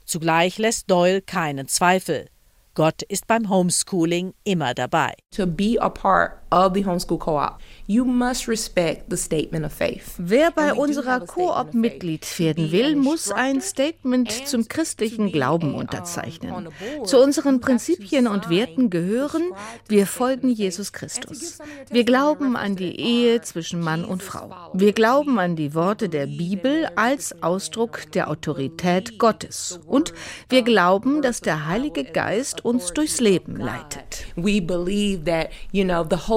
Zugleich 0.05 0.57
lässt 0.57 0.89
Doyle 0.89 1.21
keinen 1.21 1.67
Zweifel. 1.67 2.27
Gott 2.73 3.01
ist 3.01 3.27
beim 3.27 3.49
Homeschooling 3.49 4.33
immer 4.43 4.73
dabei. 4.73 5.15
To 5.35 5.47
be 5.47 5.77
a 5.81 5.89
part 5.89 6.46
of 6.51 6.73
the 6.73 6.85
homeschool 6.85 7.19
co-op, 7.19 7.59
you 7.87 8.05
must 8.05 8.47
respect 8.47 9.09
the 9.09 9.17
statement 9.17 9.65
of 9.65 9.73
faith. 9.73 10.15
Wer 10.17 10.51
bei 10.51 10.73
unserer 10.73 11.21
Koop 11.21 11.73
Mitglied 11.73 12.27
werden 12.39 12.71
will, 12.71 12.95
muss 12.95 13.31
ein 13.31 13.61
Statement 13.61 14.47
zum 14.47 14.67
christlichen 14.67 15.31
Glauben 15.31 15.75
unterzeichnen. 15.75 16.69
Zu 17.05 17.19
unseren 17.19 17.59
Prinzipien 17.59 18.27
und 18.27 18.49
Werten 18.49 18.89
gehören, 18.89 19.43
wir 19.87 20.07
folgen 20.07 20.49
Jesus 20.49 20.93
Christus. 20.93 21.59
Wir 21.89 22.03
glauben 22.03 22.55
an 22.55 22.75
die 22.75 22.99
Ehe 22.99 23.41
zwischen 23.41 23.81
Mann 23.81 24.05
und 24.05 24.23
Frau. 24.23 24.71
Wir 24.73 24.93
glauben 24.93 25.39
an 25.39 25.55
die 25.55 25.73
Worte 25.73 26.09
der 26.09 26.27
Bibel 26.27 26.89
als 26.95 27.41
Ausdruck 27.43 28.11
der 28.13 28.29
Autorität 28.29 29.17
Gottes. 29.19 29.79
Und 29.85 30.13
wir 30.49 30.61
glauben, 30.61 31.21
dass 31.21 31.41
der 31.41 31.67
Heilige 31.67 32.03
Geist 32.03 32.63
uns 32.63 32.93
durchs 32.93 33.19
Leben 33.19 33.57
leitet. 33.57 34.25
We 34.35 34.61
believe 34.61 35.23
that, 35.25 35.49
you 35.71 35.83
know, 35.83 36.05
the 36.09 36.27
Holy 36.27 36.36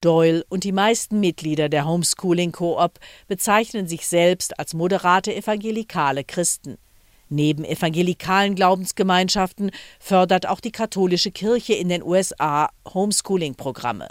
Doyle 0.00 0.42
und 0.48 0.64
die 0.64 0.72
meisten 0.72 1.20
Mitglieder 1.20 1.68
der 1.68 1.86
Homeschooling 1.86 2.50
Coop 2.52 2.98
bezeichnen 3.28 3.86
sich 3.86 4.06
selbst 4.06 4.58
als 4.58 4.72
moderate 4.72 5.34
evangelikale 5.34 6.24
Christen. 6.24 6.78
Neben 7.28 7.62
evangelikalen 7.62 8.54
Glaubensgemeinschaften 8.54 9.70
fördert 10.00 10.48
auch 10.48 10.60
die 10.60 10.72
katholische 10.72 11.30
Kirche 11.30 11.74
in 11.74 11.90
den 11.90 12.02
USA 12.02 12.70
Homeschooling-Programme. 12.94 14.08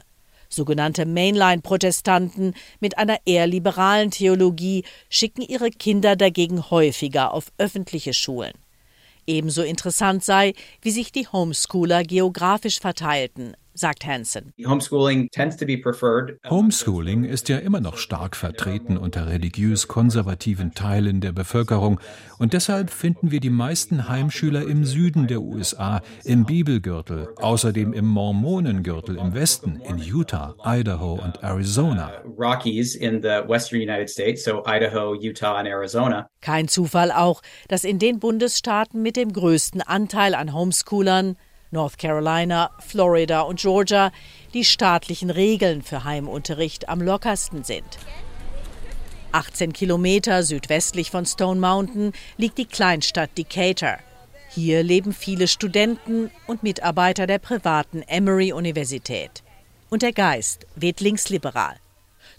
Sogenannte 0.50 1.08
Mainline-Protestanten 1.08 2.54
mit 2.80 3.00
einer 3.00 3.18
eher 3.26 3.48
liberalen 3.48 4.12
Theologie 4.12 4.84
schicken 5.10 5.42
ihre 5.42 5.72
Kinder 5.72 6.16
dagegen 6.16 6.70
häufiger 6.70 7.34
auf 7.34 7.52
öffentliche 7.58 8.14
Schulen. 8.14 8.54
Ebenso 9.26 9.64
interessant 9.64 10.24
sei, 10.24 10.54
wie 10.82 10.92
sich 10.92 11.12
die 11.12 11.28
Homeschooler 11.28 12.04
geografisch 12.04 12.80
verteilten, 12.80 13.56
sagt 13.74 14.06
Hansen. 14.06 14.54
Homeschooling 14.66 15.30
tends 15.32 15.58
to 15.58 15.66
be 15.66 15.78
preferred. 15.78 16.38
Homeschooling 16.50 17.24
ist 17.24 17.50
ja 17.50 17.58
immer 17.58 17.80
noch 17.80 17.98
stark 17.98 18.36
vertreten 18.36 18.98
unter 18.98 19.28
religiös 19.28 19.88
konservativen 19.88 20.74
Teilen 20.74 21.22
der 21.22 21.32
Bevölkerung 21.32 22.00
und 22.40 22.54
deshalb 22.54 22.90
finden 22.90 23.32
wir 23.32 23.40
die 23.40 23.50
meisten 23.50 24.08
Heimschüler 24.10 24.68
im 24.68 24.86
Süden 24.86 25.28
der 25.28 25.42
USA, 25.42 26.02
im 26.24 26.46
Bibelgürtel, 26.46 27.30
außerdem 27.42 27.94
im 27.94 28.06
Mormonengürtel 28.06 29.18
im 29.18 29.34
Westen, 29.34 29.82
in 29.88 29.98
Utah, 29.98 30.56
Idaho 30.66 31.14
und 31.14 31.44
Arizona. 31.44 32.12
Rockies 32.38 32.96
in 32.96 33.22
the 33.22 33.42
western 33.48 33.80
United 33.80 34.10
States, 34.10 34.44
so 34.44 34.64
Idaho, 34.66 35.16
Utah 35.16 35.56
and 35.56 35.68
Arizona. 35.68 36.28
Kein 36.42 36.68
Zufall 36.68 37.12
auch, 37.12 37.42
dass 37.68 37.84
in 37.84 38.00
den 38.00 38.20
Bundesstaaten 38.20 39.02
mit 39.02 39.16
dem 39.16 39.32
größten 39.34 39.82
Anteil 39.82 40.36
an 40.36 40.54
Homeschoolern 40.54 41.38
North 41.74 41.98
Carolina, 41.98 42.72
Florida 42.80 43.42
und 43.42 43.60
Georgia 43.60 44.12
die 44.54 44.64
staatlichen 44.64 45.30
Regeln 45.30 45.82
für 45.82 46.04
Heimunterricht 46.04 46.88
am 46.88 47.02
lockersten 47.02 47.64
sind. 47.64 47.98
18 49.34 49.74
Kilometer 49.74 50.44
südwestlich 50.44 51.10
von 51.10 51.26
Stone 51.26 51.60
Mountain 51.60 52.14
liegt 52.38 52.60
die 52.60 52.68
Kleinstadt 52.68 53.36
Decatur. 53.36 53.98
Hier 54.50 54.84
leben 54.84 55.12
viele 55.12 55.48
Studenten 55.48 56.30
und 56.46 56.62
Mitarbeiter 56.62 57.26
der 57.26 57.40
privaten 57.40 58.04
Emory-Universität. 58.04 59.42
Und 59.90 60.04
der 60.04 60.14
Geist 60.14 60.68
weht 60.76 61.02
linksliberal. 61.02 61.78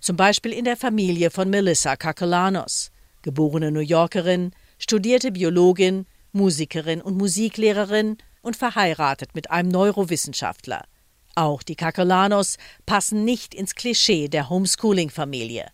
Zum 0.00 0.16
Beispiel 0.16 0.52
in 0.52 0.64
der 0.64 0.76
Familie 0.76 1.30
von 1.30 1.50
Melissa 1.50 1.96
Kakelanos, 1.96 2.92
geborene 3.22 3.72
New 3.72 3.80
Yorkerin, 3.80 4.52
studierte 4.78 5.32
Biologin, 5.32 6.06
Musikerin 6.32 7.02
und 7.02 7.16
Musiklehrerin 7.16 8.18
und 8.44 8.56
verheiratet 8.56 9.34
mit 9.34 9.50
einem 9.50 9.70
Neurowissenschaftler. 9.70 10.84
Auch 11.34 11.62
die 11.62 11.74
Kakelanos 11.74 12.58
passen 12.86 13.24
nicht 13.24 13.54
ins 13.54 13.74
Klischee 13.74 14.28
der 14.28 14.50
Homeschooling-Familie. 14.50 15.66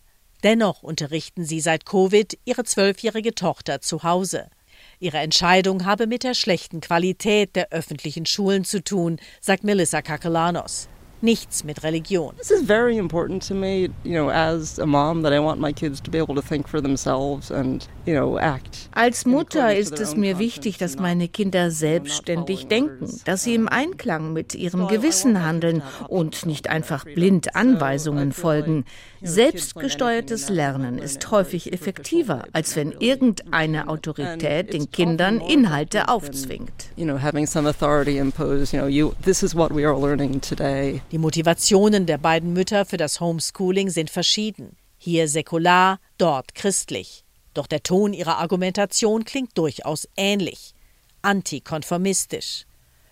Dennoch 0.43 0.81
unterrichten 0.81 1.45
sie 1.45 1.59
seit 1.59 1.85
Covid 1.85 2.39
ihre 2.45 2.63
zwölfjährige 2.63 3.35
Tochter 3.35 3.81
zu 3.81 4.01
Hause. 4.01 4.49
Ihre 4.99 5.19
Entscheidung 5.19 5.85
habe 5.85 6.07
mit 6.07 6.23
der 6.23 6.33
schlechten 6.33 6.81
Qualität 6.81 7.55
der 7.55 7.71
öffentlichen 7.71 8.25
Schulen 8.25 8.65
zu 8.65 8.83
tun, 8.83 9.17
sagt 9.39 9.63
Melissa 9.63 10.01
Kakelanos 10.01 10.87
nichts 11.21 11.63
mit 11.63 11.83
Religion. 11.83 12.35
This 12.37 12.51
is 12.51 12.61
very 12.61 12.97
important 12.97 13.47
to 13.47 13.53
me, 13.53 13.89
you 14.03 14.13
know, 14.13 14.29
as 14.29 14.79
a 14.79 14.85
mom 14.85 15.23
that 15.23 15.33
I 15.33 15.39
want 15.39 15.59
my 15.59 15.73
kids 15.73 16.01
to 16.01 16.11
be 16.11 16.17
able 16.17 16.35
to 16.35 16.41
think 16.41 16.67
for 16.67 16.81
themselves 16.81 17.51
and, 17.51 17.87
you 18.05 18.13
know, 18.13 18.37
act. 18.37 18.89
Als 18.93 19.25
Mutter 19.25 19.75
ist 19.75 19.99
es 19.99 20.15
mir 20.15 20.39
wichtig, 20.39 20.77
dass 20.77 20.97
meine 20.97 21.27
Kinder 21.27 21.71
selbstständig 21.71 22.67
denken, 22.67 23.07
dass 23.25 23.43
sie 23.43 23.55
im 23.55 23.67
Einklang 23.67 24.33
mit 24.33 24.55
ihrem 24.55 24.87
Gewissen 24.87 25.43
handeln 25.45 25.81
und 26.07 26.45
nicht 26.45 26.69
einfach 26.69 27.05
blind 27.05 27.55
Anweisungen 27.55 28.31
folgen. 28.31 28.85
Selbstgesteuertes 29.21 30.49
Lernen 30.49 30.97
ist 30.97 31.29
häufig 31.29 31.71
effektiver, 31.71 32.45
als 32.53 32.75
wenn 32.75 32.91
irgendeine 32.91 33.87
Autorität 33.87 34.73
den 34.73 34.89
Kindern 34.91 35.39
Inhalte 35.39 36.09
aufzwingt. 36.09 36.89
You 36.95 37.05
know, 37.05 37.21
having 37.21 37.45
some 37.45 37.69
authority 37.69 38.17
impose, 38.17 38.75
you 38.75 38.81
know, 38.81 38.89
you 38.89 39.13
this 39.21 39.43
is 39.43 39.55
what 39.55 39.71
we 39.71 39.85
are 39.85 39.97
learning 39.97 40.41
today. 40.41 41.01
Die 41.11 41.17
Motivationen 41.17 42.05
der 42.05 42.17
beiden 42.17 42.53
Mütter 42.53 42.85
für 42.85 42.95
das 42.95 43.19
Homeschooling 43.19 43.89
sind 43.89 44.09
verschieden. 44.09 44.77
Hier 44.97 45.27
säkular, 45.27 45.99
dort 46.17 46.55
christlich. 46.55 47.25
Doch 47.53 47.67
der 47.67 47.83
Ton 47.83 48.13
ihrer 48.13 48.37
Argumentation 48.37 49.25
klingt 49.25 49.57
durchaus 49.57 50.07
ähnlich. 50.15 50.73
Antikonformistisch. 51.21 52.65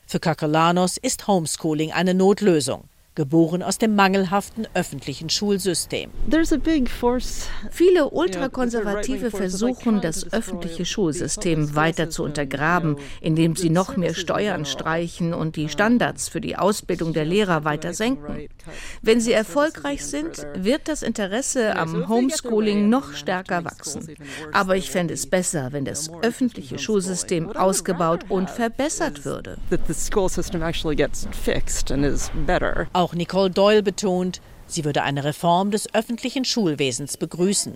Für 0.07 0.21
Kakelanos 0.21 0.95
ist 0.95 1.27
Homeschooling 1.27 1.91
eine 1.91 2.13
Notlösung 2.13 2.87
geboren 3.19 3.61
aus 3.63 3.77
dem 3.77 3.95
mangelhaften 3.95 4.65
öffentlichen 4.73 5.29
Schulsystem. 5.29 6.09
Viele 7.69 8.09
Ultrakonservative 8.11 9.29
versuchen, 9.29 9.99
das 9.99 10.31
öffentliche 10.31 10.85
Schulsystem 10.85 11.75
weiter 11.75 12.09
zu 12.09 12.23
untergraben, 12.23 12.95
indem 13.19 13.57
sie 13.57 13.69
noch 13.71 13.97
mehr 13.97 14.13
Steuern 14.13 14.63
streichen 14.63 15.33
und 15.33 15.57
die 15.57 15.67
Standards 15.67 16.29
für 16.29 16.39
die 16.39 16.55
Ausbildung 16.55 17.11
der 17.11 17.25
Lehrer 17.25 17.65
weiter 17.65 17.93
senken. 17.93 18.47
Wenn 19.01 19.19
sie 19.19 19.33
erfolgreich 19.33 20.05
sind, 20.05 20.47
wird 20.55 20.87
das 20.87 21.01
Interesse 21.01 21.75
am 21.75 22.07
Homeschooling 22.07 22.87
noch 22.87 23.11
stärker 23.11 23.65
wachsen. 23.65 24.15
Aber 24.53 24.77
ich 24.77 24.91
fände 24.91 25.13
es 25.13 25.29
besser, 25.29 25.73
wenn 25.73 25.83
das 25.83 26.09
öffentliche 26.21 26.79
Schulsystem 26.79 27.51
ausgebaut 27.51 28.23
und 28.29 28.49
verbessert 28.49 29.25
würde. 29.25 29.57
Auch 32.93 33.08
auch 33.09 33.15
Nicole 33.15 33.49
Doyle 33.49 33.81
betont, 33.81 34.39
sie 34.67 34.85
würde 34.85 35.01
eine 35.01 35.23
Reform 35.23 35.71
des 35.71 35.93
öffentlichen 35.93 36.45
Schulwesens 36.45 37.17
begrüßen. 37.17 37.75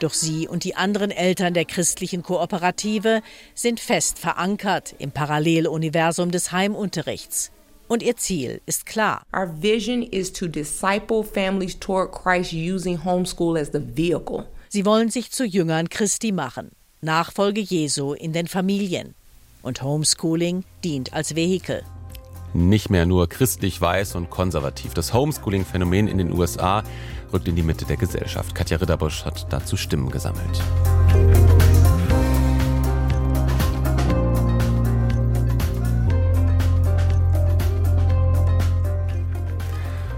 Doch 0.00 0.14
sie 0.14 0.48
und 0.48 0.64
die 0.64 0.74
anderen 0.74 1.10
Eltern 1.10 1.54
der 1.54 1.64
christlichen 1.64 2.22
Kooperative 2.22 3.22
sind 3.54 3.80
fest 3.80 4.18
verankert 4.18 4.94
im 4.98 5.10
Paralleluniversum 5.10 6.30
des 6.30 6.52
Heimunterrichts. 6.52 7.50
Und 7.88 8.02
ihr 8.02 8.16
Ziel 8.16 8.60
ist 8.66 8.86
klar. 8.86 9.22
Our 9.34 9.62
vision 9.62 10.02
is 10.02 10.32
to 10.32 10.48
disciple 10.48 11.22
families 11.22 11.78
toward 11.78 12.12
Christ 12.12 12.52
using 12.52 13.04
homeschool 13.04 13.58
as 13.58 13.70
the 13.72 13.80
vehicle. 13.80 14.46
Sie 14.68 14.84
wollen 14.84 15.10
sich 15.10 15.30
zu 15.30 15.44
Jüngern 15.44 15.88
Christi 15.88 16.32
machen, 16.32 16.72
Nachfolge 17.00 17.60
Jesu 17.60 18.12
in 18.12 18.32
den 18.32 18.48
Familien. 18.48 19.14
Und 19.62 19.82
Homeschooling 19.82 20.64
dient 20.82 21.12
als 21.12 21.34
Vehikel 21.36 21.82
nicht 22.56 22.90
mehr 22.90 23.06
nur 23.06 23.28
christlich 23.28 23.80
weiß 23.80 24.14
und 24.14 24.30
konservativ. 24.30 24.94
Das 24.94 25.12
Homeschooling-Phänomen 25.12 26.08
in 26.08 26.18
den 26.18 26.32
USA 26.32 26.82
rückt 27.32 27.48
in 27.48 27.56
die 27.56 27.62
Mitte 27.62 27.84
der 27.84 27.96
Gesellschaft. 27.96 28.54
Katja 28.54 28.78
Ritterbusch 28.78 29.24
hat 29.24 29.52
dazu 29.52 29.76
Stimmen 29.76 30.10
gesammelt. 30.10 30.62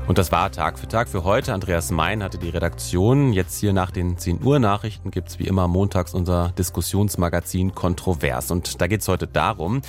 Und 0.09 0.17
das 0.17 0.33
war 0.33 0.51
Tag 0.51 0.79
für 0.79 0.89
Tag 0.89 1.11
für 1.11 1.23
heute. 1.23 1.53
Andreas 1.53 1.91
Mein 1.91 2.23
hatte 2.23 2.39
die 2.39 2.49
Redaktion. 2.49 3.35
Jetzt 3.35 3.61
hier 3.61 3.75
nach 3.75 3.91
den 3.91 4.17
10 4.17 4.43
Uhr 4.43 4.59
Nachrichten 4.59 5.11
gibt 5.11 5.29
es 5.29 5.39
wie 5.39 5.47
immer 5.47 5.69
montags 5.69 6.15
unser 6.15 6.55
Diskussionsmagazin 6.57 7.75
Kontrovers. 7.75 8.51
Und 8.51 8.81
da 8.81 8.87
geht 8.87 9.03
es 9.03 9.09
heute 9.09 9.27
darum, 9.27 9.83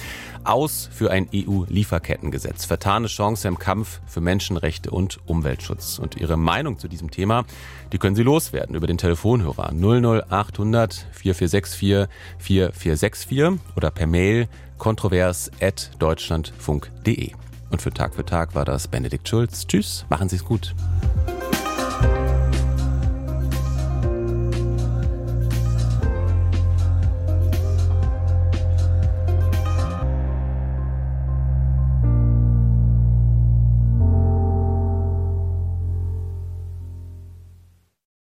aus 0.43 0.89
für 0.91 1.09
ein 1.09 1.29
EU-Lieferkettengesetz. 1.33 2.65
Vertane 2.65 3.07
Chance 3.07 3.47
im 3.47 3.59
Kampf 3.59 4.01
für 4.07 4.19
Menschenrechte 4.19 4.91
und 4.91 5.19
Umweltschutz. 5.25 5.99
Und 5.99 6.17
Ihre 6.17 6.35
Meinung 6.35 6.79
zu 6.79 6.89
diesem 6.89 7.11
Thema, 7.11 7.45
die 7.93 7.97
können 7.97 8.17
Sie 8.17 8.23
loswerden 8.23 8.75
über 8.75 8.87
den 8.87 8.97
Telefonhörer 8.97 9.71
00800 9.71 11.07
4464 11.13 12.09
4464 12.39 13.57
oder 13.77 13.89
per 13.89 14.05
Mail 14.05 14.49
kontrovers.deutschlandfunk.de. 14.79 17.48
Und 17.69 17.81
für 17.81 17.91
Tag 17.91 18.15
für 18.15 18.25
Tag 18.25 18.55
war 18.55 18.65
das 18.65 18.87
Benedikt 18.87 19.27
Schulz. 19.27 19.67
Tschüss, 19.67 20.05
machen 20.09 20.29
Sie 20.29 20.37
es 20.37 20.45
gut. 20.45 20.75